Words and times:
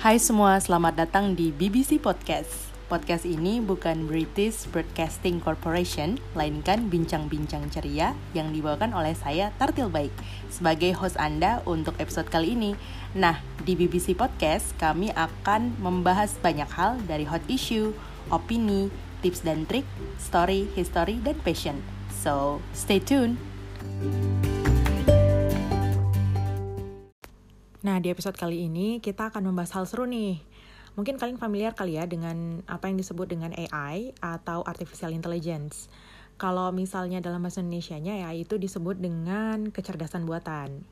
Hai 0.00 0.16
semua, 0.16 0.56
selamat 0.56 0.96
datang 0.96 1.36
di 1.36 1.52
BBC 1.52 2.00
Podcast. 2.00 2.72
Podcast 2.88 3.28
ini 3.28 3.60
bukan 3.60 4.08
British 4.08 4.64
Broadcasting 4.72 5.44
Corporation, 5.44 6.16
melainkan 6.32 6.88
bincang-bincang 6.88 7.68
ceria 7.68 8.16
yang 8.32 8.48
dibawakan 8.48 8.96
oleh 8.96 9.12
saya 9.12 9.52
Tartil 9.60 9.92
Baik 9.92 10.08
sebagai 10.48 10.96
host 10.96 11.20
Anda 11.20 11.60
untuk 11.68 12.00
episode 12.00 12.32
kali 12.32 12.56
ini. 12.56 12.72
Nah, 13.12 13.44
di 13.60 13.76
BBC 13.76 14.16
Podcast 14.16 14.72
kami 14.80 15.12
akan 15.12 15.76
membahas 15.76 16.32
banyak 16.40 16.72
hal 16.72 16.96
dari 17.04 17.28
hot 17.28 17.44
issue, 17.52 17.92
opini, 18.32 18.88
tips 19.20 19.44
dan 19.44 19.68
trik, 19.68 19.84
story, 20.16 20.64
history, 20.72 21.20
dan 21.20 21.36
passion. 21.44 21.76
So, 22.08 22.64
stay 22.72 23.04
tuned. 23.04 23.36
Nah, 27.90 27.98
di 27.98 28.06
episode 28.06 28.38
kali 28.38 28.70
ini 28.70 29.02
kita 29.02 29.34
akan 29.34 29.50
membahas 29.50 29.74
hal 29.74 29.82
seru 29.82 30.06
nih. 30.06 30.38
Mungkin 30.94 31.18
kalian 31.18 31.42
familiar 31.42 31.74
kali 31.74 31.98
ya 31.98 32.06
dengan 32.06 32.62
apa 32.70 32.86
yang 32.86 32.94
disebut 32.94 33.26
dengan 33.26 33.50
AI 33.50 34.14
atau 34.22 34.62
Artificial 34.62 35.10
Intelligence. 35.10 35.90
Kalau 36.38 36.70
misalnya 36.70 37.18
dalam 37.18 37.42
bahasa 37.42 37.58
Indonesia-nya 37.58 38.30
AI 38.30 38.46
itu 38.46 38.62
disebut 38.62 38.94
dengan 38.94 39.74
kecerdasan 39.74 40.22
buatan. 40.22 40.86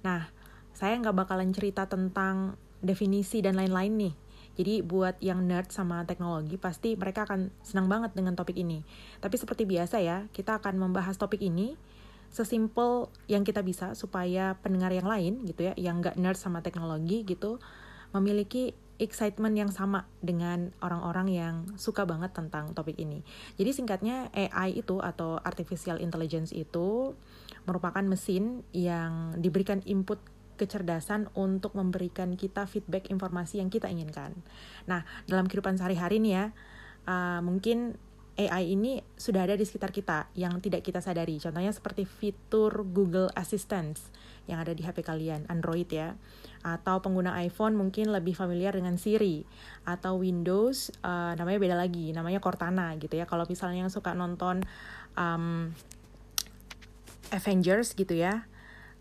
Nah, 0.00 0.32
saya 0.72 0.96
nggak 0.96 1.20
bakalan 1.20 1.52
cerita 1.52 1.84
tentang 1.84 2.56
definisi 2.80 3.44
dan 3.44 3.52
lain-lain 3.52 4.08
nih. 4.08 4.14
Jadi 4.56 4.80
buat 4.80 5.20
yang 5.20 5.44
nerd 5.44 5.68
sama 5.68 6.08
teknologi 6.08 6.56
pasti 6.56 6.96
mereka 6.96 7.28
akan 7.28 7.52
senang 7.60 7.92
banget 7.92 8.16
dengan 8.16 8.32
topik 8.32 8.56
ini. 8.56 8.88
Tapi 9.20 9.36
seperti 9.36 9.68
biasa 9.68 10.00
ya, 10.00 10.24
kita 10.32 10.64
akan 10.64 10.80
membahas 10.80 11.20
topik 11.20 11.44
ini 11.44 11.76
sesimpel 12.28 13.08
yang 13.26 13.42
kita 13.42 13.64
bisa 13.64 13.96
supaya 13.96 14.56
pendengar 14.60 14.92
yang 14.92 15.08
lain 15.08 15.44
gitu 15.48 15.70
ya 15.70 15.74
yang 15.80 16.04
nggak 16.04 16.20
nerd 16.20 16.36
sama 16.36 16.60
teknologi 16.60 17.24
gitu 17.24 17.58
memiliki 18.12 18.72
excitement 18.98 19.54
yang 19.54 19.70
sama 19.70 20.10
dengan 20.18 20.74
orang-orang 20.82 21.28
yang 21.30 21.54
suka 21.78 22.02
banget 22.02 22.34
tentang 22.34 22.74
topik 22.74 22.98
ini. 22.98 23.22
Jadi 23.54 23.70
singkatnya 23.70 24.26
AI 24.34 24.82
itu 24.82 24.98
atau 24.98 25.38
artificial 25.38 26.02
intelligence 26.02 26.50
itu 26.50 27.14
merupakan 27.64 28.02
mesin 28.02 28.66
yang 28.74 29.38
diberikan 29.38 29.80
input 29.86 30.18
kecerdasan 30.58 31.30
untuk 31.38 31.78
memberikan 31.78 32.34
kita 32.34 32.66
feedback 32.66 33.06
informasi 33.14 33.62
yang 33.62 33.70
kita 33.70 33.86
inginkan. 33.86 34.34
Nah, 34.90 35.06
dalam 35.30 35.46
kehidupan 35.46 35.78
sehari-hari 35.78 36.18
nih 36.18 36.32
ya, 36.34 36.44
uh, 37.06 37.40
mungkin 37.46 37.94
AI 38.38 38.78
ini 38.78 39.02
sudah 39.18 39.50
ada 39.50 39.58
di 39.58 39.66
sekitar 39.66 39.90
kita 39.90 40.30
yang 40.38 40.62
tidak 40.62 40.86
kita 40.86 41.02
sadari. 41.02 41.42
Contohnya 41.42 41.74
seperti 41.74 42.06
fitur 42.06 42.86
Google 42.86 43.34
Assistant 43.34 43.98
yang 44.46 44.62
ada 44.62 44.70
di 44.70 44.86
HP 44.86 45.02
kalian, 45.02 45.50
Android 45.50 45.90
ya. 45.90 46.14
Atau 46.62 47.02
pengguna 47.02 47.34
iPhone 47.42 47.74
mungkin 47.74 48.14
lebih 48.14 48.38
familiar 48.38 48.78
dengan 48.78 48.94
Siri. 48.94 49.42
Atau 49.82 50.22
Windows, 50.22 50.94
uh, 51.02 51.34
namanya 51.34 51.58
beda 51.58 51.76
lagi, 51.76 52.14
namanya 52.14 52.38
Cortana 52.38 52.94
gitu 53.02 53.18
ya. 53.18 53.26
Kalau 53.26 53.42
misalnya 53.50 53.82
yang 53.82 53.92
suka 53.92 54.14
nonton 54.14 54.62
um, 55.18 55.74
Avengers 57.34 57.98
gitu 57.98 58.14
ya, 58.14 58.46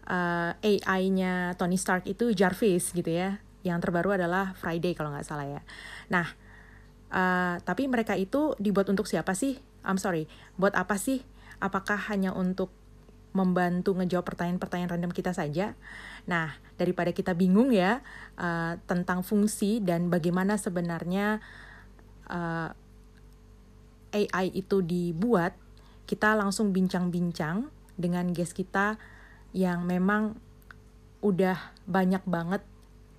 uh, 0.09 0.57
AI-nya 0.65 1.53
Tony 1.61 1.77
Stark 1.77 2.09
itu 2.09 2.33
Jarvis 2.33 2.89
gitu 2.89 3.13
ya. 3.13 3.37
Yang 3.61 3.85
terbaru 3.85 4.17
adalah 4.17 4.57
Friday 4.57 4.97
kalau 4.97 5.13
nggak 5.13 5.29
salah 5.29 5.45
ya. 5.45 5.61
Nah, 6.09 6.46
Uh, 7.07 7.55
tapi 7.63 7.87
mereka 7.87 8.19
itu 8.19 8.53
dibuat 8.59 8.91
untuk 8.91 9.07
siapa 9.07 9.31
sih? 9.31 9.59
I'm 9.87 9.99
sorry, 9.99 10.27
buat 10.59 10.75
apa 10.75 10.99
sih? 10.99 11.23
Apakah 11.63 11.97
hanya 12.11 12.35
untuk 12.35 12.69
membantu 13.31 13.93
ngejawab 13.95 14.25
pertanyaan-pertanyaan 14.27 14.91
random 14.97 15.13
kita 15.15 15.31
saja? 15.31 15.77
Nah, 16.27 16.59
daripada 16.75 17.15
kita 17.15 17.31
bingung 17.31 17.71
ya 17.71 18.03
uh, 18.35 18.75
tentang 18.85 19.23
fungsi 19.23 19.79
dan 19.79 20.11
bagaimana 20.11 20.59
sebenarnya 20.59 21.39
uh, 22.27 22.69
eh, 24.11 24.27
AI 24.27 24.51
itu 24.51 24.83
dibuat, 24.83 25.55
kita 26.07 26.35
langsung 26.35 26.75
bincang-bincang 26.75 27.71
dengan 27.95 28.31
guest 28.35 28.55
kita 28.55 28.99
yang 29.55 29.87
memang 29.87 30.37
udah 31.23 31.73
banyak 31.89 32.21
banget 32.29 32.61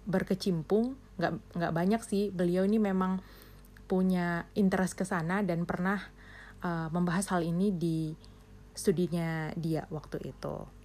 berkecimpung 0.08 0.94
nggak 1.18 1.34
nggak 1.58 1.72
banyak 1.74 2.00
sih 2.06 2.30
beliau 2.30 2.62
ini 2.62 2.78
memang 2.78 3.18
punya 3.88 4.44
interest 4.52 4.94
ke 4.94 5.08
sana 5.08 5.40
dan 5.40 5.64
pernah 5.64 5.98
uh, 6.60 6.92
membahas 6.92 7.32
hal 7.32 7.42
ini 7.42 7.72
di 7.72 8.12
studinya 8.76 9.50
dia 9.58 9.88
waktu 9.90 10.30
itu. 10.30 10.78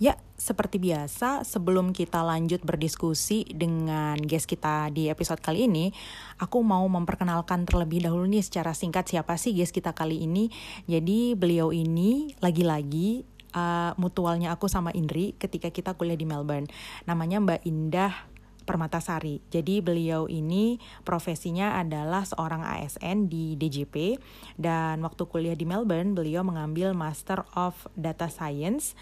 Ya, 0.00 0.16
seperti 0.40 0.80
biasa, 0.80 1.44
sebelum 1.44 1.92
kita 1.92 2.24
lanjut 2.24 2.64
berdiskusi 2.64 3.44
dengan 3.52 4.16
guest 4.16 4.48
kita 4.48 4.88
di 4.88 5.12
episode 5.12 5.44
kali 5.44 5.68
ini, 5.68 5.92
aku 6.40 6.64
mau 6.64 6.88
memperkenalkan 6.88 7.68
terlebih 7.68 8.08
dahulu 8.08 8.24
nih 8.24 8.40
secara 8.40 8.72
singkat 8.72 9.12
siapa 9.12 9.36
sih 9.36 9.52
guest 9.52 9.76
kita 9.76 9.92
kali 9.92 10.24
ini. 10.24 10.48
Jadi 10.88 11.36
beliau 11.36 11.68
ini 11.68 12.32
lagi-lagi 12.40 13.28
uh, 13.52 13.92
mutualnya 14.00 14.56
aku 14.56 14.72
sama 14.72 14.88
Indri 14.96 15.36
ketika 15.36 15.68
kita 15.68 15.92
kuliah 15.92 16.16
di 16.16 16.24
Melbourne. 16.24 16.72
Namanya 17.04 17.44
Mbak 17.44 17.60
Indah 17.68 18.29
Permatasari. 18.70 19.42
Jadi 19.50 19.82
beliau 19.82 20.30
ini 20.30 20.78
profesinya 21.02 21.74
adalah 21.82 22.22
seorang 22.22 22.62
ASN 22.62 23.26
di 23.26 23.58
DJP 23.58 24.22
dan 24.54 25.02
waktu 25.02 25.26
kuliah 25.26 25.58
di 25.58 25.66
Melbourne 25.66 26.14
beliau 26.14 26.46
mengambil 26.46 26.94
Master 26.94 27.42
of 27.58 27.90
Data 27.98 28.30
Science 28.30 28.94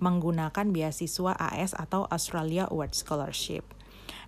menggunakan 0.00 0.72
beasiswa 0.72 1.36
AS 1.36 1.76
atau 1.76 2.08
Australia 2.08 2.64
Award 2.72 2.96
Scholarship. 2.96 3.68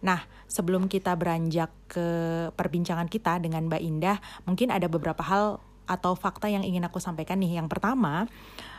Nah, 0.04 0.28
sebelum 0.44 0.92
kita 0.92 1.16
beranjak 1.16 1.72
ke 1.88 2.08
perbincangan 2.52 3.08
kita 3.08 3.40
dengan 3.40 3.72
Mbak 3.72 3.80
Indah, 3.80 4.20
mungkin 4.44 4.68
ada 4.68 4.92
beberapa 4.92 5.24
hal 5.24 5.56
atau 5.88 6.12
fakta 6.12 6.52
yang 6.52 6.68
ingin 6.68 6.84
aku 6.84 7.00
sampaikan 7.00 7.40
nih. 7.40 7.64
Yang 7.64 7.72
pertama, 7.72 8.28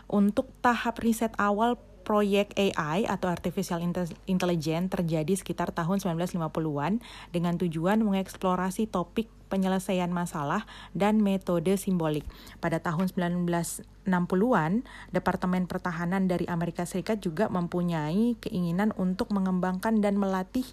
untuk 0.05 0.51
tahap 0.61 1.01
riset 1.01 1.33
awal 1.41 1.79
proyek 2.03 2.51
AI 2.59 3.07
atau 3.07 3.31
Artificial 3.31 3.79
Intelligence 4.27 4.91
terjadi 4.91 5.33
sekitar 5.33 5.71
tahun 5.71 6.03
1950-an 6.03 6.99
dengan 7.31 7.55
tujuan 7.57 8.03
mengeksplorasi 8.03 8.91
topik 8.91 9.31
penyelesaian 9.47 10.09
masalah 10.09 10.65
dan 10.97 11.21
metode 11.21 11.77
simbolik. 11.77 12.25
Pada 12.57 12.81
tahun 12.81 13.13
1960-an, 13.13 14.71
Departemen 15.13 15.69
Pertahanan 15.69 16.25
dari 16.25 16.49
Amerika 16.49 16.89
Serikat 16.89 17.21
juga 17.21 17.47
mempunyai 17.53 18.35
keinginan 18.41 18.91
untuk 18.97 19.29
mengembangkan 19.29 20.01
dan 20.01 20.17
melatih 20.17 20.65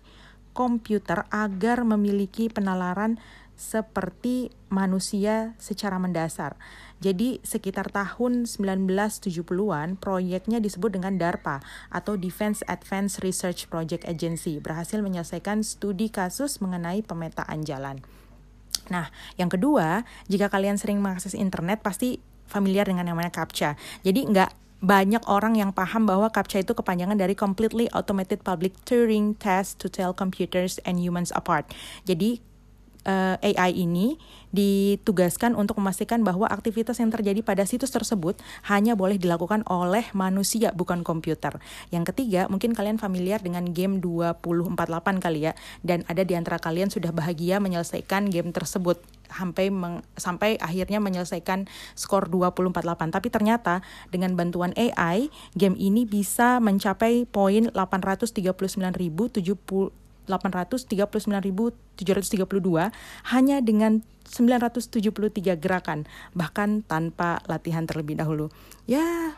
komputer 0.51 1.31
agar 1.31 1.87
memiliki 1.87 2.51
penalaran 2.51 3.23
seperti 3.61 4.49
manusia 4.73 5.53
secara 5.61 6.01
mendasar. 6.01 6.57
Jadi 7.05 7.45
sekitar 7.45 7.93
tahun 7.93 8.49
1970-an 8.49 10.01
proyeknya 10.01 10.65
disebut 10.65 10.97
dengan 10.97 11.21
DARPA 11.21 11.61
atau 11.93 12.17
Defense 12.17 12.65
Advanced 12.65 13.21
Research 13.21 13.69
Project 13.69 14.09
Agency 14.09 14.65
berhasil 14.65 15.05
menyelesaikan 15.05 15.61
studi 15.61 16.09
kasus 16.09 16.65
mengenai 16.65 17.05
pemetaan 17.05 17.61
jalan. 17.69 18.01
Nah, 18.89 19.13
yang 19.37 19.53
kedua, 19.53 20.09
jika 20.33 20.49
kalian 20.49 20.81
sering 20.81 21.05
mengakses 21.05 21.37
internet 21.37 21.85
pasti 21.85 22.25
familiar 22.49 22.89
dengan 22.89 23.07
namanya 23.07 23.31
CAPTCHA. 23.31 23.77
Jadi 24.03 24.21
nggak 24.27 24.51
banyak 24.81 25.21
orang 25.29 25.61
yang 25.61 25.77
paham 25.77 26.09
bahwa 26.09 26.33
CAPTCHA 26.33 26.65
itu 26.65 26.73
kepanjangan 26.73 27.21
dari 27.21 27.37
Completely 27.37 27.87
Automated 27.93 28.41
Public 28.41 28.73
Turing 28.89 29.37
Test 29.37 29.77
to 29.85 29.93
Tell 29.93 30.17
Computers 30.17 30.81
and 30.89 30.97
Humans 30.99 31.31
Apart. 31.37 31.69
Jadi 32.09 32.50
uh, 33.07 33.39
eh, 33.41 33.57
AI 33.57 33.87
ini 33.87 34.19
ditugaskan 34.51 35.55
untuk 35.55 35.79
memastikan 35.79 36.27
bahwa 36.27 36.51
aktivitas 36.51 36.99
yang 36.99 37.15
terjadi 37.15 37.39
pada 37.47 37.63
situs 37.63 37.95
tersebut 37.95 38.35
hanya 38.67 38.99
boleh 38.99 39.15
dilakukan 39.15 39.63
oleh 39.71 40.03
manusia 40.11 40.75
bukan 40.75 41.07
komputer. 41.07 41.63
Yang 41.95 42.11
ketiga, 42.15 42.51
mungkin 42.51 42.75
kalian 42.75 42.99
familiar 42.99 43.39
dengan 43.39 43.71
game 43.71 44.03
2048 44.03 45.23
kali 45.23 45.47
ya 45.47 45.53
dan 45.87 46.03
ada 46.11 46.27
di 46.27 46.35
antara 46.35 46.59
kalian 46.59 46.91
sudah 46.91 47.15
bahagia 47.15 47.63
menyelesaikan 47.63 48.27
game 48.29 48.51
tersebut 48.51 48.99
sampai 49.31 49.71
meng, 49.71 50.03
sampai 50.19 50.59
akhirnya 50.59 50.99
menyelesaikan 50.99 51.71
skor 51.95 52.27
2048. 52.27 53.15
Tapi 53.15 53.29
ternyata 53.31 53.87
dengan 54.11 54.35
bantuan 54.35 54.75
AI, 54.75 55.31
game 55.55 55.79
ini 55.79 56.03
bisa 56.03 56.59
mencapai 56.59 57.31
poin 57.31 57.71
839.070 57.71 59.95
839.732 60.31 62.07
hanya 63.35 63.57
dengan 63.59 64.07
973 64.31 65.59
gerakan, 65.59 66.07
bahkan 66.39 66.87
tanpa 66.87 67.43
latihan 67.51 67.83
terlebih 67.83 68.15
dahulu. 68.15 68.47
Ya, 68.87 69.35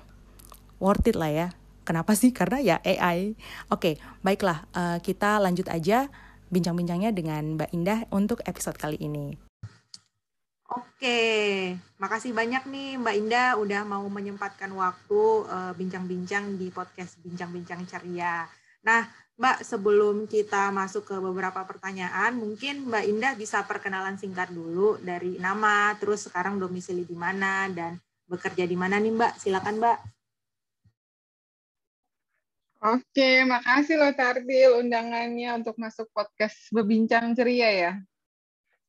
worth 0.76 1.08
it 1.08 1.16
lah 1.16 1.32
ya. 1.32 1.48
Kenapa 1.88 2.12
sih? 2.12 2.36
Karena 2.36 2.60
ya 2.60 2.76
AI. 2.84 3.32
Oke, 3.72 3.96
baiklah, 4.20 4.68
uh, 4.76 5.00
kita 5.00 5.40
lanjut 5.40 5.72
aja 5.72 6.12
bincang-bincangnya 6.52 7.16
dengan 7.16 7.56
Mbak 7.56 7.70
Indah 7.72 8.04
untuk 8.12 8.44
episode 8.44 8.76
kali 8.76 9.00
ini. 9.00 9.52
Oke, 10.72 11.76
makasih 12.00 12.32
banyak 12.32 12.64
nih 12.64 12.96
Mbak 12.96 13.16
Indah 13.20 13.60
udah 13.60 13.84
mau 13.84 14.08
menyempatkan 14.08 14.72
waktu 14.72 15.20
eh, 15.44 15.72
bincang-bincang 15.76 16.48
uh, 16.48 16.56
di 16.56 16.72
podcast 16.72 17.20
Bincang-Bincang 17.20 17.84
Ceria. 17.84 18.48
Nah, 18.80 19.04
Mbak, 19.42 19.66
sebelum 19.66 20.30
kita 20.30 20.70
masuk 20.70 21.02
ke 21.02 21.18
beberapa 21.18 21.66
pertanyaan, 21.66 22.38
mungkin 22.38 22.86
Mbak 22.86 23.04
Indah 23.10 23.34
bisa 23.34 23.66
perkenalan 23.66 24.14
singkat 24.14 24.54
dulu 24.54 25.02
dari 25.02 25.34
nama, 25.42 25.98
terus 25.98 26.30
sekarang 26.30 26.62
domisili 26.62 27.02
di 27.02 27.18
mana, 27.18 27.66
dan 27.66 27.98
bekerja 28.30 28.70
di 28.70 28.78
mana 28.78 29.02
nih 29.02 29.10
Mbak? 29.10 29.42
Silakan 29.42 29.82
Mbak. 29.82 29.98
Oke, 32.86 33.42
makasih 33.42 33.98
loh 33.98 34.14
Tardil 34.14 34.78
undangannya 34.78 35.58
untuk 35.58 35.74
masuk 35.74 36.06
podcast 36.14 36.70
Berbincang 36.70 37.34
Ceria 37.34 37.70
ya. 37.74 37.92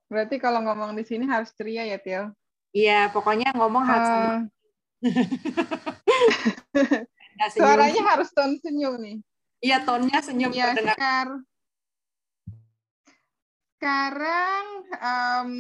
Berarti 0.06 0.38
kalau 0.38 0.62
ngomong 0.70 0.94
di 0.94 1.02
sini 1.02 1.26
harus 1.26 1.50
ceria 1.58 1.82
ya, 1.82 1.98
Til? 1.98 2.30
Iya, 2.78 3.10
pokoknya 3.10 3.58
ngomong 3.58 3.90
harus 3.90 4.10
uh, 4.14 4.46
Suaranya 7.58 8.02
harus 8.14 8.30
tone 8.30 8.62
senyum 8.62 9.02
nih. 9.02 9.18
Iya, 9.64 9.80
tonnya 9.88 10.20
senyum. 10.20 10.52
Iya, 10.52 10.76
sekar... 10.76 11.28
sekarang 13.80 14.66
um, 15.00 15.52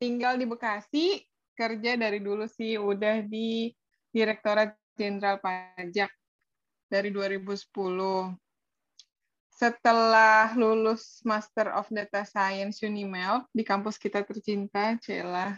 tinggal 0.00 0.40
di 0.40 0.48
Bekasi, 0.48 1.20
kerja 1.52 2.00
dari 2.00 2.24
dulu 2.24 2.48
sih 2.48 2.80
udah 2.80 3.20
di 3.24 3.68
Direktorat 4.08 4.72
Jenderal 4.96 5.36
Pajak 5.36 6.08
dari 6.88 7.12
2010. 7.12 7.68
Setelah 9.52 10.56
lulus 10.56 11.20
Master 11.28 11.76
of 11.76 11.86
Data 11.92 12.24
Science 12.24 12.80
Unimel 12.84 13.44
di 13.52 13.68
kampus 13.68 14.00
kita 14.00 14.24
tercinta, 14.24 14.96
Cela, 15.04 15.52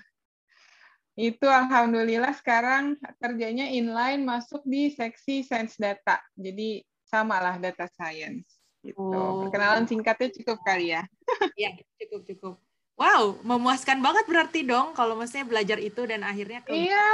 itu 1.14 1.46
alhamdulillah 1.46 2.34
sekarang 2.36 2.98
kerjanya 3.22 3.70
inline 3.70 4.26
masuk 4.26 4.66
di 4.66 4.90
seksi 4.92 5.46
Science 5.46 5.80
Data. 5.80 6.20
Jadi 6.36 6.84
samalah 7.06 7.56
data 7.56 7.86
science. 7.94 8.58
Gitu. 8.82 8.98
Oh. 8.98 9.46
Perkenalan 9.46 9.86
singkatnya 9.86 10.30
cukup 10.42 10.58
kali 10.62 10.94
ya. 10.94 11.02
Iya, 11.58 11.72
cukup 12.02 12.20
cukup. 12.28 12.54
Wow, 12.96 13.40
memuaskan 13.44 14.00
banget 14.00 14.24
berarti 14.28 14.60
dong 14.64 14.92
kalau 14.96 15.16
maksudnya 15.16 15.44
belajar 15.48 15.78
itu 15.80 16.04
dan 16.04 16.24
akhirnya 16.24 16.60
ke 16.64 16.72
Iya. 16.72 17.08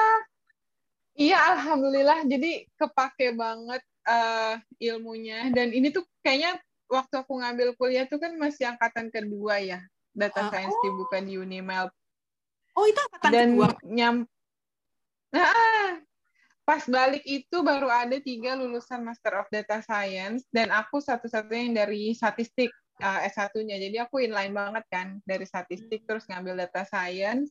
Iya, 1.13 1.39
alhamdulillah. 1.57 2.25
Jadi 2.25 2.67
kepake 2.77 3.37
banget 3.37 3.83
uh, 4.07 4.55
ilmunya 4.79 5.51
dan 5.55 5.71
ini 5.71 5.95
tuh 5.95 6.03
kayaknya 6.23 6.59
waktu 6.91 7.15
aku 7.23 7.41
ngambil 7.41 7.69
kuliah 7.79 8.05
tuh 8.05 8.19
kan 8.21 8.35
masih 8.37 8.69
angkatan 8.69 9.09
kedua 9.09 9.63
ya 9.63 9.81
data 10.13 10.47
uh, 10.47 10.49
science 10.53 10.77
oh. 10.77 10.83
dibuka 10.85 11.17
di 11.25 11.41
Unimel 11.41 11.89
oh 12.77 12.85
itu 12.85 13.01
angkatan 13.01 13.31
dan 13.33 13.49
kedua 13.55 13.69
nyam 13.87 14.17
nah, 15.33 15.97
pas 16.63 16.83
balik 16.87 17.27
itu 17.27 17.63
baru 17.67 17.91
ada 17.91 18.17
tiga 18.23 18.55
lulusan 18.55 19.03
Master 19.03 19.43
of 19.43 19.51
Data 19.51 19.83
Science 19.83 20.47
dan 20.55 20.71
aku 20.71 21.03
satu-satunya 21.03 21.63
yang 21.67 21.77
dari 21.77 22.15
statistik 22.15 22.71
uh, 23.03 23.21
S1-nya 23.27 23.83
jadi 23.83 24.07
aku 24.07 24.23
inline 24.23 24.55
banget 24.55 24.85
kan 24.87 25.19
dari 25.27 25.43
statistik 25.43 26.07
hmm. 26.07 26.09
terus 26.09 26.25
ngambil 26.31 26.67
data 26.67 26.87
science 26.87 27.51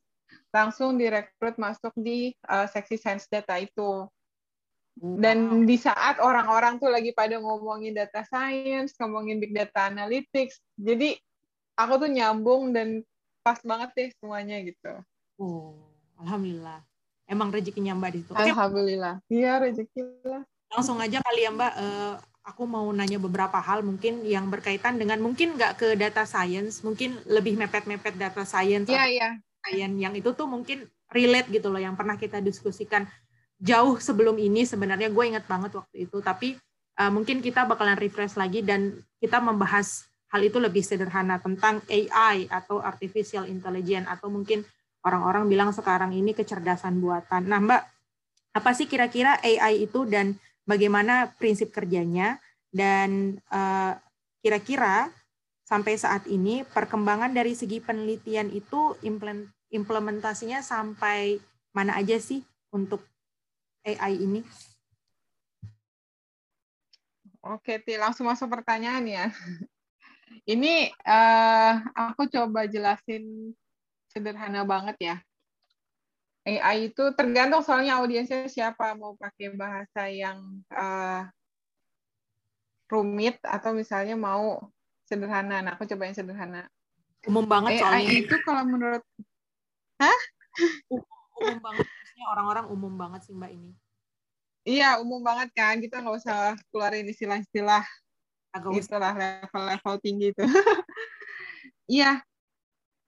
langsung 0.56 0.96
direkrut 0.96 1.60
masuk 1.60 1.92
di 2.00 2.32
uh, 2.48 2.64
seksi 2.72 2.96
science 2.96 3.28
data 3.28 3.60
itu 3.60 4.08
dan 5.00 5.64
di 5.64 5.80
saat 5.80 6.20
orang-orang 6.20 6.78
tuh 6.78 6.92
lagi 6.92 7.16
pada 7.16 7.40
ngomongin 7.40 7.96
data 7.96 8.28
science, 8.28 8.94
ngomongin 9.00 9.40
big 9.40 9.56
data 9.56 9.88
analytics, 9.88 10.60
jadi 10.76 11.16
aku 11.80 12.06
tuh 12.06 12.12
nyambung 12.12 12.76
dan 12.76 13.02
pas 13.42 13.58
banget 13.64 13.90
deh 13.98 14.10
semuanya 14.20 14.60
gitu. 14.62 14.94
Oh, 15.40 15.90
alhamdulillah. 16.20 16.84
Emang 17.32 17.48
rezekinya 17.48 17.96
Mbak 17.96 18.12
di 18.12 18.20
situ. 18.28 18.32
Alhamdulillah. 18.36 19.24
Iya, 19.32 19.64
rezeki 19.64 20.28
lah. 20.28 20.44
Langsung 20.76 21.00
aja 21.00 21.24
kali 21.24 21.48
ya 21.48 21.52
Mbak, 21.56 21.74
uh, 21.80 22.14
aku 22.44 22.64
mau 22.68 22.84
nanya 22.92 23.16
beberapa 23.24 23.56
hal 23.64 23.88
mungkin 23.88 24.28
yang 24.28 24.52
berkaitan 24.52 25.00
dengan 25.00 25.24
mungkin 25.24 25.56
nggak 25.56 25.80
ke 25.80 25.88
data 25.96 26.28
science, 26.28 26.84
mungkin 26.84 27.16
lebih 27.24 27.56
mepet-mepet 27.56 28.20
data 28.20 28.44
science. 28.44 28.92
Iya, 28.92 29.08
iya. 29.08 29.30
Yang 29.88 30.20
itu 30.20 30.30
tuh 30.36 30.52
mungkin 30.52 30.92
relate 31.08 31.48
gitu 31.48 31.72
loh, 31.72 31.80
yang 31.80 31.96
pernah 31.96 32.20
kita 32.20 32.44
diskusikan 32.44 33.08
jauh 33.62 34.02
sebelum 34.02 34.36
ini 34.42 34.66
sebenarnya 34.66 35.14
gue 35.14 35.24
inget 35.24 35.46
banget 35.46 35.78
waktu 35.78 36.10
itu 36.10 36.18
tapi 36.20 36.58
uh, 36.98 37.14
mungkin 37.14 37.46
kita 37.46 37.70
bakalan 37.70 37.96
refresh 37.96 38.34
lagi 38.34 38.66
dan 38.66 38.98
kita 39.22 39.38
membahas 39.38 40.10
hal 40.34 40.42
itu 40.42 40.58
lebih 40.58 40.82
sederhana 40.82 41.38
tentang 41.38 41.78
AI 41.86 42.50
atau 42.50 42.82
artificial 42.82 43.46
intelligence 43.46 44.10
atau 44.10 44.34
mungkin 44.34 44.66
orang-orang 45.06 45.50
bilang 45.50 45.70
sekarang 45.74 46.14
ini 46.14 46.32
kecerdasan 46.34 47.02
buatan. 47.02 47.50
Nah, 47.50 47.60
Mbak, 47.62 47.84
apa 48.52 48.72
sih 48.76 48.86
kira-kira 48.86 49.40
AI 49.42 49.88
itu 49.88 50.06
dan 50.06 50.38
bagaimana 50.68 51.32
prinsip 51.40 51.74
kerjanya 51.74 52.38
dan 52.70 53.40
eh, 53.50 53.94
kira-kira 54.44 55.10
sampai 55.66 55.96
saat 55.96 56.28
ini 56.28 56.68
perkembangan 56.68 57.32
dari 57.32 57.56
segi 57.56 57.80
penelitian 57.80 58.52
itu 58.52 59.00
implementasinya 59.72 60.60
sampai 60.60 61.40
mana 61.72 61.96
aja 61.96 62.20
sih 62.20 62.44
untuk 62.76 63.08
AI 63.88 64.20
ini? 64.20 64.42
Oke, 67.42 67.82
Ti, 67.82 67.98
langsung 67.98 68.30
masuk 68.30 68.54
pertanyaan 68.54 69.02
ya. 69.08 69.26
Ini 70.54 70.94
uh, 71.06 71.74
aku 71.98 72.30
coba 72.30 72.70
jelasin 72.70 73.54
sederhana 74.12 74.68
banget 74.68 74.98
ya. 75.00 75.18
AI 76.44 76.90
itu 76.92 77.04
tergantung 77.14 77.62
soalnya 77.62 78.02
audiensnya 78.02 78.50
siapa 78.50 78.98
mau 78.98 79.14
pakai 79.16 79.54
bahasa 79.54 80.10
yang 80.10 80.42
uh, 80.74 81.30
rumit 82.90 83.38
atau 83.46 83.72
misalnya 83.72 84.18
mau 84.20 84.68
sederhana. 85.08 85.64
Nah, 85.64 85.72
aku 85.78 85.88
coba 85.88 86.10
yang 86.10 86.18
sederhana. 86.18 86.68
Umum 87.30 87.46
banget 87.46 87.80
AI 87.80 87.80
soalnya. 87.80 88.12
itu 88.26 88.36
kalau 88.44 88.64
menurut 88.66 89.04
Hah? 90.02 90.20
Umum 91.38 91.60
banget 91.62 91.86
orang-orang 92.22 92.66
umum 92.70 92.94
banget 92.98 93.22
sih 93.30 93.34
Mbak 93.34 93.52
ini. 93.54 93.72
Iya, 94.62 95.02
umum 95.02 95.22
banget 95.26 95.50
kan. 95.54 95.78
Kita 95.78 96.02
nggak 96.02 96.18
usah 96.22 96.54
keluarin 96.70 97.06
istilah-istilah 97.10 97.86
istilah 98.78 99.14
level-level 99.16 99.96
tinggi 100.02 100.34
itu. 100.34 100.44
Iya. 101.92 102.24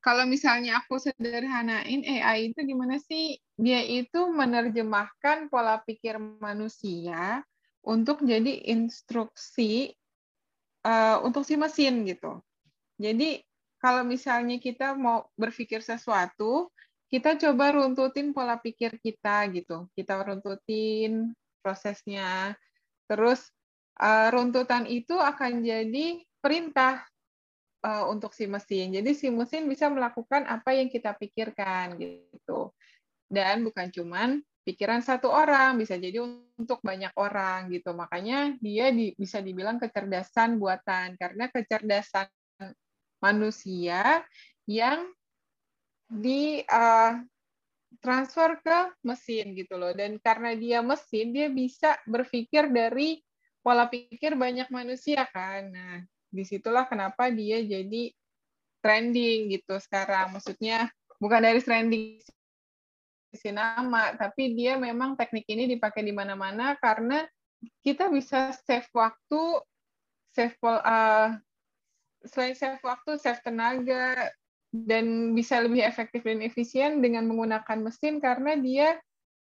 Kalau 0.03 0.27
misalnya 0.27 0.83
aku 0.83 0.99
sederhanain 0.99 2.03
AI 2.03 2.51
itu 2.51 2.59
gimana 2.67 2.99
sih? 2.99 3.39
Dia 3.55 3.79
itu 3.79 4.27
menerjemahkan 4.35 5.47
pola 5.47 5.79
pikir 5.79 6.19
manusia 6.19 7.39
untuk 7.79 8.19
jadi 8.19 8.67
instruksi 8.67 9.95
uh, 10.83 11.23
untuk 11.23 11.47
si 11.47 11.55
mesin 11.55 12.03
gitu. 12.03 12.43
Jadi 12.99 13.47
kalau 13.79 14.03
misalnya 14.03 14.59
kita 14.59 14.91
mau 14.95 15.31
berpikir 15.39 15.79
sesuatu, 15.79 16.67
kita 17.07 17.39
coba 17.39 17.71
runtutin 17.71 18.35
pola 18.35 18.59
pikir 18.59 18.99
kita 18.99 19.47
gitu. 19.55 19.87
Kita 19.95 20.19
runtutin 20.19 21.31
prosesnya. 21.63 22.59
Terus 23.07 23.39
uh, 24.03 24.27
runtutan 24.35 24.83
itu 24.83 25.15
akan 25.15 25.63
jadi 25.63 26.19
perintah 26.43 27.07
uh, 27.83 28.07
untuk 28.09 28.31
si 28.31 28.47
mesin. 28.47 28.95
Jadi 28.95 29.11
si 29.13 29.27
mesin 29.29 29.67
bisa 29.67 29.91
melakukan 29.91 30.47
apa 30.47 30.73
yang 30.73 30.87
kita 30.87 31.13
pikirkan 31.13 31.99
gitu. 31.99 32.71
Dan 33.27 33.67
bukan 33.67 33.91
cuman 33.91 34.39
pikiran 34.63 35.03
satu 35.03 35.27
orang, 35.27 35.75
bisa 35.75 35.99
jadi 35.99 36.23
untuk 36.57 36.79
banyak 36.79 37.11
orang 37.19 37.67
gitu. 37.69 37.91
Makanya 37.91 38.55
dia 38.63 38.89
di, 38.89 39.11
bisa 39.19 39.43
dibilang 39.43 39.77
kecerdasan 39.77 40.57
buatan 40.57 41.19
karena 41.19 41.51
kecerdasan 41.51 42.31
manusia 43.19 44.23
yang 44.67 45.11
di 46.07 46.63
uh, 46.67 47.19
transfer 47.99 48.59
ke 48.63 48.79
mesin 49.03 49.55
gitu 49.55 49.75
loh. 49.75 49.91
Dan 49.91 50.19
karena 50.23 50.55
dia 50.55 50.79
mesin, 50.79 51.35
dia 51.35 51.51
bisa 51.51 51.99
berpikir 52.07 52.71
dari 52.71 53.19
pola 53.63 53.87
pikir 53.87 54.35
banyak 54.35 54.67
manusia 54.71 55.23
kan. 55.31 55.71
Nah, 55.71 56.03
di 56.33 56.41
situlah 56.41 56.89
kenapa 56.89 57.29
dia 57.29 57.61
jadi 57.61 58.09
trending 58.81 59.53
gitu 59.53 59.77
sekarang. 59.77 60.33
Maksudnya 60.33 60.89
bukan 61.21 61.45
dari 61.45 61.61
trending 61.61 62.19
si 63.33 63.49
nama, 63.53 64.13
tapi 64.17 64.57
dia 64.57 64.77
memang 64.77 65.13
teknik 65.13 65.45
ini 65.49 65.69
dipakai 65.69 66.01
di 66.01 66.13
mana-mana 66.13 66.73
karena 66.81 67.25
kita 67.85 68.09
bisa 68.09 68.53
save 68.65 68.89
waktu, 68.93 69.61
save 70.33 70.57
uh, 70.61 71.37
selain 72.25 72.57
save 72.57 72.81
waktu, 72.83 73.17
save 73.17 73.41
tenaga, 73.41 74.33
dan 74.73 75.37
bisa 75.37 75.61
lebih 75.61 75.85
efektif 75.85 76.25
dan 76.25 76.41
efisien 76.41 76.97
dengan 76.97 77.29
menggunakan 77.29 77.77
mesin 77.77 78.17
karena 78.17 78.57
dia 78.57 78.97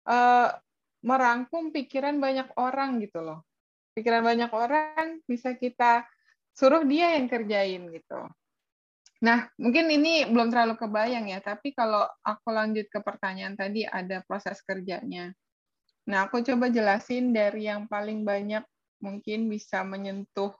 uh, 0.08 0.52
merangkum 1.04 1.70
pikiran 1.70 2.16
banyak 2.18 2.48
orang 2.56 2.98
gitu 3.04 3.22
loh. 3.22 3.44
Pikiran 3.92 4.24
banyak 4.24 4.50
orang 4.50 5.20
bisa 5.28 5.54
kita 5.54 6.08
suruh 6.58 6.82
dia 6.82 7.14
yang 7.14 7.30
kerjain 7.30 7.86
gitu. 7.94 8.20
Nah, 9.22 9.46
mungkin 9.58 9.90
ini 9.94 10.26
belum 10.26 10.50
terlalu 10.50 10.74
kebayang 10.74 11.30
ya, 11.30 11.38
tapi 11.38 11.70
kalau 11.70 12.02
aku 12.22 12.50
lanjut 12.50 12.86
ke 12.90 12.98
pertanyaan 12.98 13.54
tadi 13.54 13.86
ada 13.86 14.22
proses 14.26 14.58
kerjanya. 14.66 15.30
Nah, 16.10 16.26
aku 16.26 16.42
coba 16.42 16.66
jelasin 16.70 17.30
dari 17.30 17.70
yang 17.70 17.86
paling 17.86 18.26
banyak 18.26 18.62
mungkin 18.98 19.46
bisa 19.50 19.86
menyentuh 19.86 20.54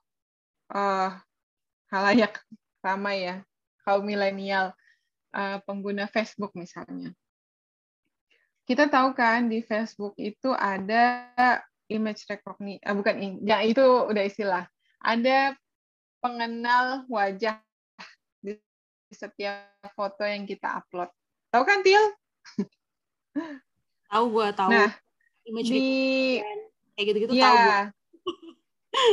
uh, 0.71 1.11
halayak 1.91 2.39
ramai 2.83 3.27
ya, 3.27 3.37
kaum 3.83 4.07
milenial 4.07 4.75
uh, 5.35 5.59
pengguna 5.67 6.07
Facebook 6.11 6.55
misalnya. 6.55 7.11
Kita 8.67 8.87
tahu 8.87 9.15
kan 9.19 9.51
di 9.51 9.63
Facebook 9.67 10.15
itu 10.19 10.51
ada 10.55 11.31
image 11.91 12.27
recognition, 12.27 12.83
uh, 12.87 12.95
bukan, 12.95 13.15
ya 13.43 13.63
itu 13.63 13.83
udah 13.83 14.25
istilah. 14.27 14.65
Ada 14.99 15.55
pengenal 16.19 17.07
wajah 17.07 17.63
di 18.43 18.59
setiap 19.11 19.73
foto 19.95 20.23
yang 20.27 20.45
kita 20.45 20.83
upload. 20.83 21.11
Tahu 21.49 21.65
kan, 21.65 21.81
Til? 21.81 22.05
Tahu 24.09 24.25
gue 24.33 24.49
tahu. 24.57 24.71
Nah, 24.73 24.91
image 25.49 25.69
di 25.69 25.89
kayak 26.97 27.07
gitu-gitu 27.15 27.33
ya, 27.37 27.45
tahu 27.45 27.57
gue. 27.57 27.81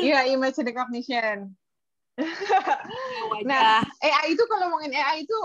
Iya, 0.02 0.20
image 0.34 0.58
recognition. 0.66 1.54
nah, 3.44 3.84
AI 4.00 4.34
itu 4.34 4.44
kalau 4.48 4.72
ngomongin 4.72 4.96
AI 4.96 5.28
itu 5.28 5.40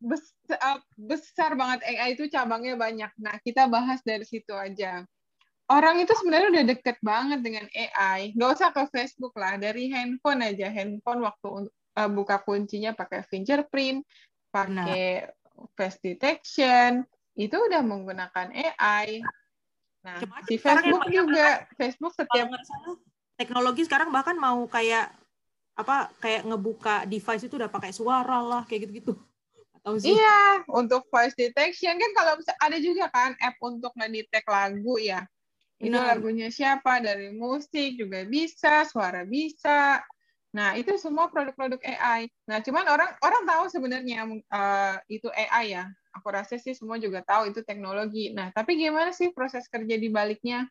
besar, 0.00 0.84
besar 0.96 1.50
banget 1.56 1.80
AI 1.88 2.14
itu 2.16 2.28
cabangnya 2.28 2.76
banyak. 2.76 3.10
Nah, 3.20 3.36
kita 3.40 3.66
bahas 3.66 4.00
dari 4.04 4.24
situ 4.24 4.52
aja. 4.52 5.04
Orang 5.70 6.02
itu 6.02 6.10
sebenarnya 6.18 6.48
udah 6.50 6.64
deket 6.74 6.98
banget 6.98 7.40
dengan 7.46 7.64
AI. 7.70 8.34
Nggak 8.34 8.50
usah 8.58 8.68
ke 8.74 8.82
Facebook 8.90 9.38
lah, 9.38 9.54
dari 9.54 9.86
handphone 9.86 10.42
aja. 10.42 10.66
Handphone 10.66 11.22
waktu 11.22 11.70
uh, 11.70 12.10
buka 12.10 12.42
kuncinya 12.42 12.90
pakai 12.90 13.22
fingerprint, 13.30 14.02
pakai 14.50 15.30
nah. 15.30 15.70
face 15.78 16.02
detection, 16.02 17.06
itu 17.38 17.54
udah 17.54 17.86
menggunakan 17.86 18.50
AI. 18.50 19.22
Nah, 20.02 20.18
Cuma 20.18 20.42
di 20.42 20.56
Facebook 20.58 21.06
juga, 21.06 21.62
kan, 21.62 21.76
Facebook 21.78 22.12
setiap 22.18 22.50
teknologi 23.38 23.86
sekarang 23.86 24.10
bahkan 24.10 24.34
mau 24.36 24.66
kayak 24.66 25.12
apa 25.78 26.12
kayak 26.20 26.44
ngebuka 26.44 27.08
device 27.08 27.48
itu 27.48 27.56
udah 27.56 27.72
pakai 27.72 27.94
suara 27.94 28.42
lah 28.42 28.62
kayak 28.68 28.90
gitu-gitu. 28.90 29.16
Iya, 30.04 30.68
untuk 30.68 31.08
voice 31.08 31.32
detection 31.32 31.96
kan 31.96 32.10
kalau 32.12 32.36
ada 32.36 32.76
juga 32.76 33.08
kan 33.08 33.32
app 33.40 33.56
untuk 33.64 33.94
ngedetect 33.96 34.44
lagu 34.44 35.00
ya. 35.00 35.24
Itu 35.80 35.96
nah. 35.96 36.12
lagunya 36.12 36.52
siapa 36.52 37.00
dari 37.00 37.32
musik 37.32 37.96
juga 37.96 38.22
bisa, 38.28 38.84
suara 38.84 39.24
bisa. 39.24 40.04
Nah, 40.52 40.76
itu 40.76 40.94
semua 41.00 41.32
produk-produk 41.32 41.80
AI. 41.80 42.28
Nah, 42.44 42.60
cuman 42.60 42.84
orang 42.84 43.10
orang 43.24 43.42
tahu 43.48 43.64
sebenarnya 43.72 44.28
uh, 44.52 44.96
itu 45.08 45.32
AI 45.32 45.80
ya 45.80 45.84
aku 46.14 46.28
rasa 46.30 46.58
sih 46.58 46.74
semua 46.74 46.98
juga 46.98 47.22
tahu 47.22 47.50
itu 47.54 47.62
teknologi. 47.62 48.34
Nah, 48.34 48.50
tapi 48.50 48.76
gimana 48.78 49.14
sih 49.14 49.30
proses 49.30 49.66
kerja 49.70 49.96
di 49.96 50.10
baliknya? 50.10 50.66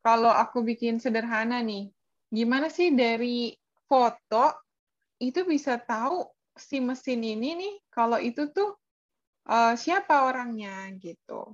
Kalau 0.00 0.32
aku 0.32 0.64
bikin 0.64 0.96
sederhana 0.96 1.60
nih, 1.60 1.92
gimana 2.32 2.72
sih 2.72 2.88
dari 2.94 3.52
foto 3.84 4.56
itu 5.20 5.44
bisa 5.44 5.76
tahu 5.76 6.24
si 6.56 6.80
mesin 6.80 7.20
ini 7.20 7.52
nih 7.52 7.74
kalau 7.92 8.16
itu 8.16 8.48
tuh 8.48 8.72
uh, 9.50 9.76
siapa 9.76 10.24
orangnya 10.24 10.88
gitu. 10.96 11.52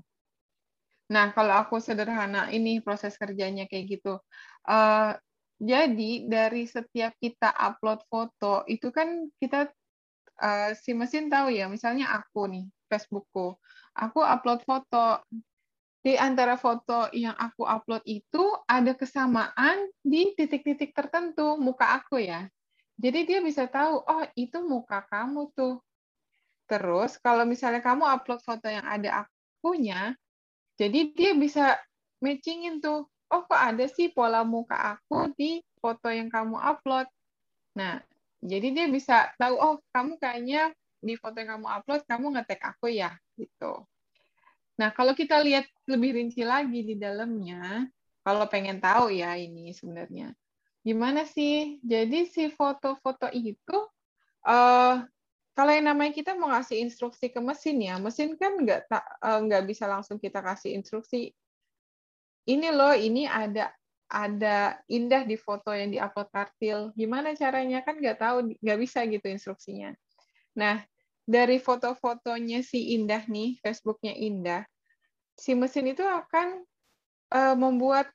Nah, 1.06 1.30
kalau 1.30 1.54
aku 1.54 1.78
sederhana 1.78 2.50
ini 2.50 2.82
proses 2.82 3.14
kerjanya 3.14 3.70
kayak 3.70 3.98
gitu. 3.98 4.18
Uh, 4.66 5.14
jadi 5.56 6.26
dari 6.28 6.68
setiap 6.68 7.14
kita 7.16 7.48
upload 7.54 8.02
foto 8.10 8.66
itu 8.68 8.92
kan 8.92 9.30
kita 9.38 9.70
uh, 10.42 10.70
si 10.76 10.92
mesin 10.92 11.30
tahu 11.30 11.54
ya, 11.54 11.70
misalnya 11.70 12.10
aku 12.12 12.50
nih, 12.50 12.66
Facebookku. 12.90 13.56
Aku 13.96 14.20
upload 14.20 14.66
foto. 14.66 15.22
Di 16.06 16.14
antara 16.14 16.54
foto 16.54 17.10
yang 17.10 17.34
aku 17.34 17.66
upload 17.66 18.02
itu 18.06 18.54
ada 18.70 18.94
kesamaan 18.94 19.90
di 20.06 20.38
titik-titik 20.38 20.94
tertentu 20.94 21.58
muka 21.58 21.98
aku 21.98 22.22
ya. 22.22 22.46
Jadi 22.94 23.26
dia 23.26 23.42
bisa 23.42 23.66
tahu, 23.66 24.06
oh 24.06 24.24
itu 24.38 24.62
muka 24.62 25.02
kamu 25.10 25.50
tuh. 25.50 25.82
Terus 26.70 27.18
kalau 27.18 27.42
misalnya 27.42 27.82
kamu 27.82 28.06
upload 28.06 28.38
foto 28.42 28.70
yang 28.70 28.86
ada 28.86 29.26
akunya, 29.26 30.14
jadi 30.76 31.12
dia 31.12 31.32
bisa 31.36 31.76
matchingin 32.20 32.80
tuh, 32.80 33.08
oh 33.32 33.42
kok 33.44 33.60
ada 33.60 33.84
sih 33.88 34.12
pola 34.12 34.44
muka 34.44 34.96
aku 34.96 35.32
di 35.36 35.60
foto 35.80 36.08
yang 36.08 36.28
kamu 36.28 36.56
upload. 36.56 37.08
Nah, 37.76 38.00
jadi 38.44 38.72
dia 38.72 38.86
bisa 38.88 39.32
tahu, 39.40 39.56
oh 39.56 39.74
kamu 39.92 40.20
kayaknya 40.20 40.72
di 41.00 41.14
foto 41.16 41.36
yang 41.40 41.58
kamu 41.58 41.66
upload 41.68 42.02
kamu 42.08 42.26
ngetek 42.36 42.60
aku 42.64 42.90
ya 42.90 43.12
gitu. 43.36 43.84
Nah 44.76 44.92
kalau 44.92 45.16
kita 45.16 45.40
lihat 45.40 45.64
lebih 45.88 46.16
rinci 46.16 46.44
lagi 46.44 46.84
di 46.84 46.94
dalamnya, 46.96 47.88
kalau 48.26 48.44
pengen 48.50 48.82
tahu 48.82 49.12
ya 49.12 49.36
ini 49.38 49.72
sebenarnya 49.72 50.32
gimana 50.86 51.26
sih? 51.26 51.82
Jadi 51.82 52.30
si 52.30 52.46
foto-foto 52.50 53.26
itu 53.34 53.78
uh, 54.46 55.02
kalau 55.56 55.72
yang 55.72 55.88
namanya 55.88 56.12
kita 56.12 56.36
mau 56.36 56.52
ngasih 56.52 56.84
instruksi 56.84 57.32
ke 57.32 57.40
mesin 57.40 57.80
ya, 57.80 57.96
mesin 57.96 58.36
kan 58.36 58.60
nggak 58.60 58.92
uh, 58.92 59.40
nggak 59.40 59.64
bisa 59.64 59.88
langsung 59.88 60.20
kita 60.20 60.44
kasih 60.44 60.76
instruksi. 60.76 61.32
Ini 62.44 62.76
loh, 62.76 62.92
ini 62.92 63.24
ada 63.24 63.72
ada 64.06 64.76
indah 64.86 65.24
di 65.24 65.40
foto 65.40 65.72
yang 65.72 65.96
diupload 65.96 66.28
kartil. 66.28 66.92
Gimana 66.92 67.32
caranya 67.32 67.80
kan 67.80 67.96
nggak 67.96 68.20
tahu, 68.20 68.52
nggak 68.60 68.78
bisa 68.84 69.08
gitu 69.08 69.32
instruksinya. 69.32 69.96
Nah, 70.60 70.84
dari 71.24 71.56
foto-fotonya 71.56 72.60
si 72.60 72.92
Indah 72.92 73.24
nih, 73.24 73.56
Facebooknya 73.64 74.12
Indah, 74.12 74.62
si 75.40 75.56
mesin 75.56 75.88
itu 75.88 76.04
akan 76.04 76.62
uh, 77.32 77.56
membuat 77.56 78.12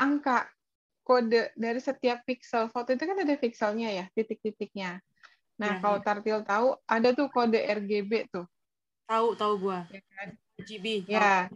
angka 0.00 0.48
kode 1.04 1.52
dari 1.52 1.80
setiap 1.84 2.24
pixel 2.24 2.72
foto 2.72 2.96
itu 2.96 3.04
kan 3.04 3.20
ada 3.20 3.36
pixelnya 3.36 3.92
ya, 3.92 4.04
titik-titiknya. 4.16 5.04
Nah, 5.60 5.76
ya, 5.76 5.80
kalau 5.82 5.98
ya. 6.00 6.04
Tartil 6.04 6.40
tahu, 6.46 6.68
ada 6.88 7.08
tuh 7.12 7.28
kode 7.28 7.60
RGB 7.60 8.32
tuh. 8.32 8.46
Tahu, 9.08 9.36
tahu 9.36 9.52
gua. 9.68 9.84
Ya 9.92 10.00
kan? 10.16 10.28
RGB. 10.62 10.86
Ya. 11.10 11.48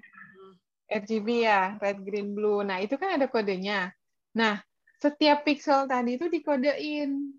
RGB 0.87 1.29
ya, 1.43 1.75
red, 1.83 1.99
green, 2.07 2.37
blue. 2.37 2.63
Nah, 2.63 2.79
itu 2.79 2.95
kan 2.95 3.19
ada 3.19 3.27
kodenya. 3.27 3.91
Nah, 4.39 4.63
setiap 5.03 5.43
pixel 5.43 5.91
tadi 5.91 6.15
itu 6.15 6.31
dikodein. 6.31 7.35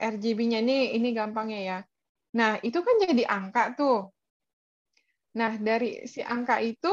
RGB-nya 0.00 0.64
ini 0.64 0.96
ini 0.96 1.08
gampangnya 1.12 1.60
ya. 1.60 1.78
Nah, 2.36 2.56
itu 2.64 2.80
kan 2.80 2.94
jadi 3.04 3.24
angka 3.28 3.76
tuh. 3.76 4.08
Nah, 5.36 5.60
dari 5.60 6.08
si 6.08 6.24
angka 6.24 6.58
itu, 6.64 6.92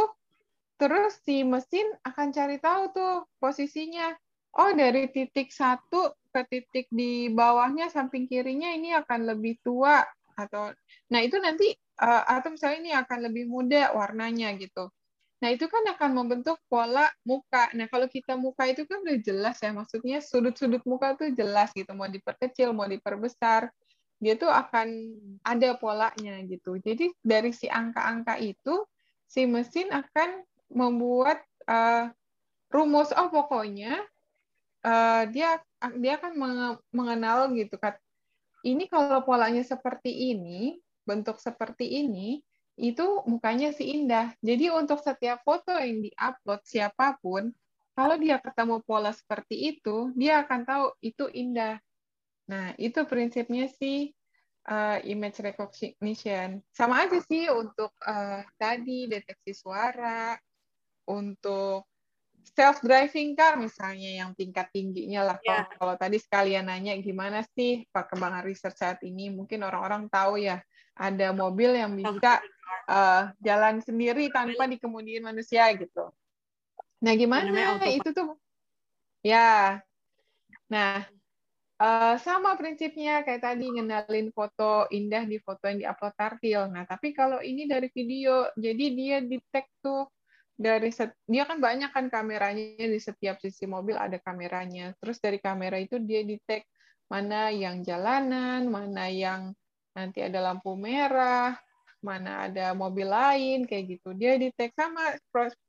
terus 0.78 1.18
si 1.24 1.42
mesin 1.42 1.88
akan 2.04 2.28
cari 2.36 2.58
tahu 2.60 2.84
tuh 2.92 3.16
posisinya. 3.40 4.14
Oh, 4.58 4.74
dari 4.74 5.08
titik 5.14 5.54
satu 5.54 6.12
ke 6.38 6.46
titik 6.46 6.86
di 6.94 7.34
bawahnya 7.34 7.90
samping 7.90 8.30
kirinya 8.30 8.70
ini 8.70 8.94
akan 8.94 9.26
lebih 9.26 9.58
tua 9.66 10.06
atau 10.38 10.70
nah 11.10 11.20
itu 11.26 11.42
nanti 11.42 11.74
uh, 11.98 12.24
atau 12.30 12.54
misalnya 12.54 12.78
ini 12.78 12.92
akan 12.94 13.20
lebih 13.26 13.50
muda 13.50 13.90
warnanya 13.98 14.54
gitu. 14.62 14.94
Nah, 15.38 15.54
itu 15.54 15.70
kan 15.70 15.86
akan 15.94 16.18
membentuk 16.18 16.58
pola 16.66 17.06
muka. 17.22 17.70
Nah, 17.78 17.86
kalau 17.94 18.10
kita 18.10 18.34
muka 18.34 18.66
itu 18.66 18.90
kan 18.90 19.06
udah 19.06 19.22
jelas 19.22 19.62
ya, 19.62 19.70
maksudnya 19.70 20.18
sudut-sudut 20.18 20.82
muka 20.90 21.14
tuh 21.14 21.30
jelas 21.30 21.70
gitu, 21.78 21.94
mau 21.94 22.10
diperkecil, 22.10 22.74
mau 22.74 22.90
diperbesar 22.90 23.70
dia 24.18 24.34
tuh 24.34 24.50
akan 24.50 25.14
ada 25.46 25.78
polanya 25.78 26.42
gitu. 26.50 26.82
Jadi 26.82 27.14
dari 27.22 27.54
si 27.54 27.70
angka-angka 27.70 28.42
itu 28.42 28.82
si 29.30 29.46
mesin 29.46 29.94
akan 29.94 30.42
membuat 30.74 31.46
uh, 31.70 32.10
rumus 32.74 33.14
oh 33.14 33.30
pokoknya 33.30 34.02
uh, 34.88 35.24
dia 35.28 35.60
dia 36.00 36.16
akan 36.16 36.34
mengenal 36.96 37.52
gitu 37.52 37.76
kan. 37.76 38.00
Ini 38.64 38.88
kalau 38.88 39.22
polanya 39.22 39.62
seperti 39.62 40.34
ini, 40.34 40.80
bentuk 41.04 41.38
seperti 41.38 42.04
ini, 42.04 42.42
itu 42.80 43.22
mukanya 43.30 43.76
si 43.76 43.90
indah. 43.90 44.34
Jadi 44.42 44.72
untuk 44.74 45.04
setiap 45.04 45.44
foto 45.44 45.76
yang 45.78 46.02
diupload 46.02 46.62
siapa 46.66 47.20
pun, 47.22 47.54
kalau 47.94 48.16
dia 48.18 48.42
ketemu 48.42 48.82
pola 48.86 49.14
seperti 49.14 49.78
itu, 49.78 50.14
dia 50.18 50.46
akan 50.46 50.62
tahu 50.66 50.86
itu 51.02 51.26
indah. 51.34 51.78
Nah, 52.48 52.74
itu 52.78 53.04
prinsipnya 53.06 53.70
sih 53.78 54.14
uh, 54.70 55.02
image 55.06 55.42
recognition. 55.42 56.62
Sama 56.70 57.08
aja 57.08 57.18
sih 57.24 57.50
untuk 57.50 57.94
uh, 58.06 58.42
tadi 58.62 59.10
deteksi 59.10 59.54
suara, 59.58 60.38
untuk 61.10 61.88
self 62.54 62.80
driving 62.80 63.36
car 63.36 63.60
misalnya 63.60 64.24
yang 64.24 64.32
tingkat 64.38 64.72
tingginya 64.72 65.34
lah. 65.34 65.38
Yeah. 65.44 65.68
Kalau, 65.76 65.96
tadi 66.00 66.18
sekalian 66.22 66.72
nanya 66.72 66.96
gimana 67.00 67.44
sih 67.56 67.84
perkembangan 67.92 68.46
research 68.48 68.80
saat 68.80 69.00
ini, 69.04 69.28
mungkin 69.28 69.66
orang-orang 69.68 70.08
tahu 70.08 70.40
ya 70.40 70.64
ada 70.96 71.36
mobil 71.36 71.76
yang 71.76 71.94
bisa 71.94 72.42
uh, 72.90 73.30
jalan 73.44 73.84
sendiri 73.84 74.32
tanpa 74.32 74.66
dikemudiin 74.66 75.26
manusia 75.26 75.68
gitu. 75.76 76.10
Nah 77.04 77.14
gimana 77.14 77.86
itu 77.92 78.10
tuh? 78.16 78.40
Ya, 79.22 79.82
nah 80.72 81.06
Uh, 81.78 82.18
sama 82.26 82.58
prinsipnya 82.58 83.22
kayak 83.22 83.54
tadi 83.54 83.70
ngenalin 83.70 84.34
foto 84.34 84.90
indah 84.90 85.30
di 85.30 85.38
foto 85.38 85.62
yang 85.70 85.78
diupload 85.78 86.14
Tartil. 86.18 86.74
Nah, 86.74 86.90
tapi 86.90 87.14
kalau 87.14 87.38
ini 87.38 87.70
dari 87.70 87.86
video, 87.94 88.50
jadi 88.58 88.86
dia 88.98 89.18
detect 89.22 89.70
tuh 89.86 90.10
dari 90.58 90.90
set, 90.90 91.14
dia 91.30 91.46
kan 91.46 91.62
banyak 91.62 91.94
kan 91.94 92.10
kameranya 92.10 92.90
di 92.90 92.98
setiap 92.98 93.38
sisi 93.38 93.70
mobil 93.70 93.94
ada 93.94 94.18
kameranya. 94.18 94.98
Terus 94.98 95.22
dari 95.22 95.38
kamera 95.38 95.78
itu 95.78 96.02
dia 96.02 96.26
detect 96.26 96.66
mana 97.08 97.54
yang 97.54 97.86
jalanan, 97.86 98.66
mana 98.66 99.06
yang 99.06 99.54
nanti 99.94 100.26
ada 100.26 100.42
lampu 100.42 100.74
merah, 100.74 101.54
mana 102.02 102.50
ada 102.50 102.74
mobil 102.74 103.06
lain 103.06 103.70
kayak 103.70 104.02
gitu. 104.02 104.18
Dia 104.18 104.42
detect 104.42 104.74
sama 104.74 105.14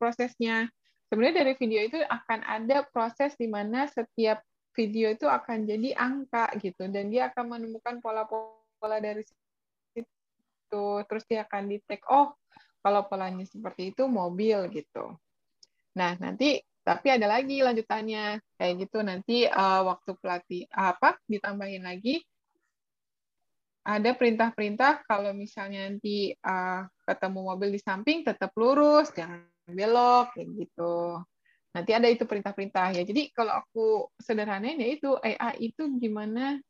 prosesnya. 0.01 0.73
Sebenarnya 1.13 1.45
dari 1.45 1.53
video 1.61 1.81
itu 1.85 2.01
akan 2.01 2.41
ada 2.49 2.85
proses 2.89 3.37
di 3.37 3.49
mana 3.49 3.85
setiap 3.93 4.41
video 4.73 5.13
itu 5.13 5.29
akan 5.29 5.69
jadi 5.69 5.97
angka 6.01 6.53
gitu 6.65 6.89
dan 6.89 7.13
dia 7.13 7.29
akan 7.29 7.61
menemukan 7.61 8.01
pola-pola 8.01 9.05
dari 9.05 9.21
situ. 9.25 10.85
Terus 11.05 11.25
dia 11.29 11.45
akan 11.45 11.77
detect 11.77 12.09
oh 12.09 12.33
kalau 12.83 13.07
polanya 13.07 13.45
seperti 13.45 13.93
itu 13.95 14.07
mobil 14.07 14.71
gitu. 14.71 15.19
Nah, 15.99 16.15
nanti 16.23 16.63
tapi 16.87 17.13
ada 17.13 17.29
lagi 17.29 17.61
lanjutannya 17.61 18.41
kayak 18.57 18.75
gitu. 18.87 18.99
Nanti 19.05 19.45
uh, 19.45 19.83
waktu 19.85 20.11
pelatih 20.17 20.63
apa 20.73 21.21
ditambahin 21.29 21.85
lagi 21.85 22.23
ada 23.89 24.13
perintah-perintah 24.13 25.05
kalau 25.09 25.33
misalnya 25.33 25.89
nanti 25.89 26.37
uh, 26.45 26.85
ketemu 27.09 27.41
mobil 27.41 27.73
di 27.73 27.81
samping 27.81 28.21
tetap 28.21 28.53
lurus 28.53 29.09
jangan 29.17 29.45
belok 29.69 30.37
kayak 30.37 30.49
gitu. 30.65 31.25
Nanti 31.73 31.91
ada 31.93 32.09
itu 32.09 32.25
perintah-perintah. 32.25 32.93
Ya 32.97 33.05
jadi 33.05 33.33
kalau 33.33 33.53
aku 33.65 33.87
sederhananya 34.21 34.85
itu 34.85 35.17
AI 35.21 35.73
itu 35.73 35.89
gimana 36.01 36.61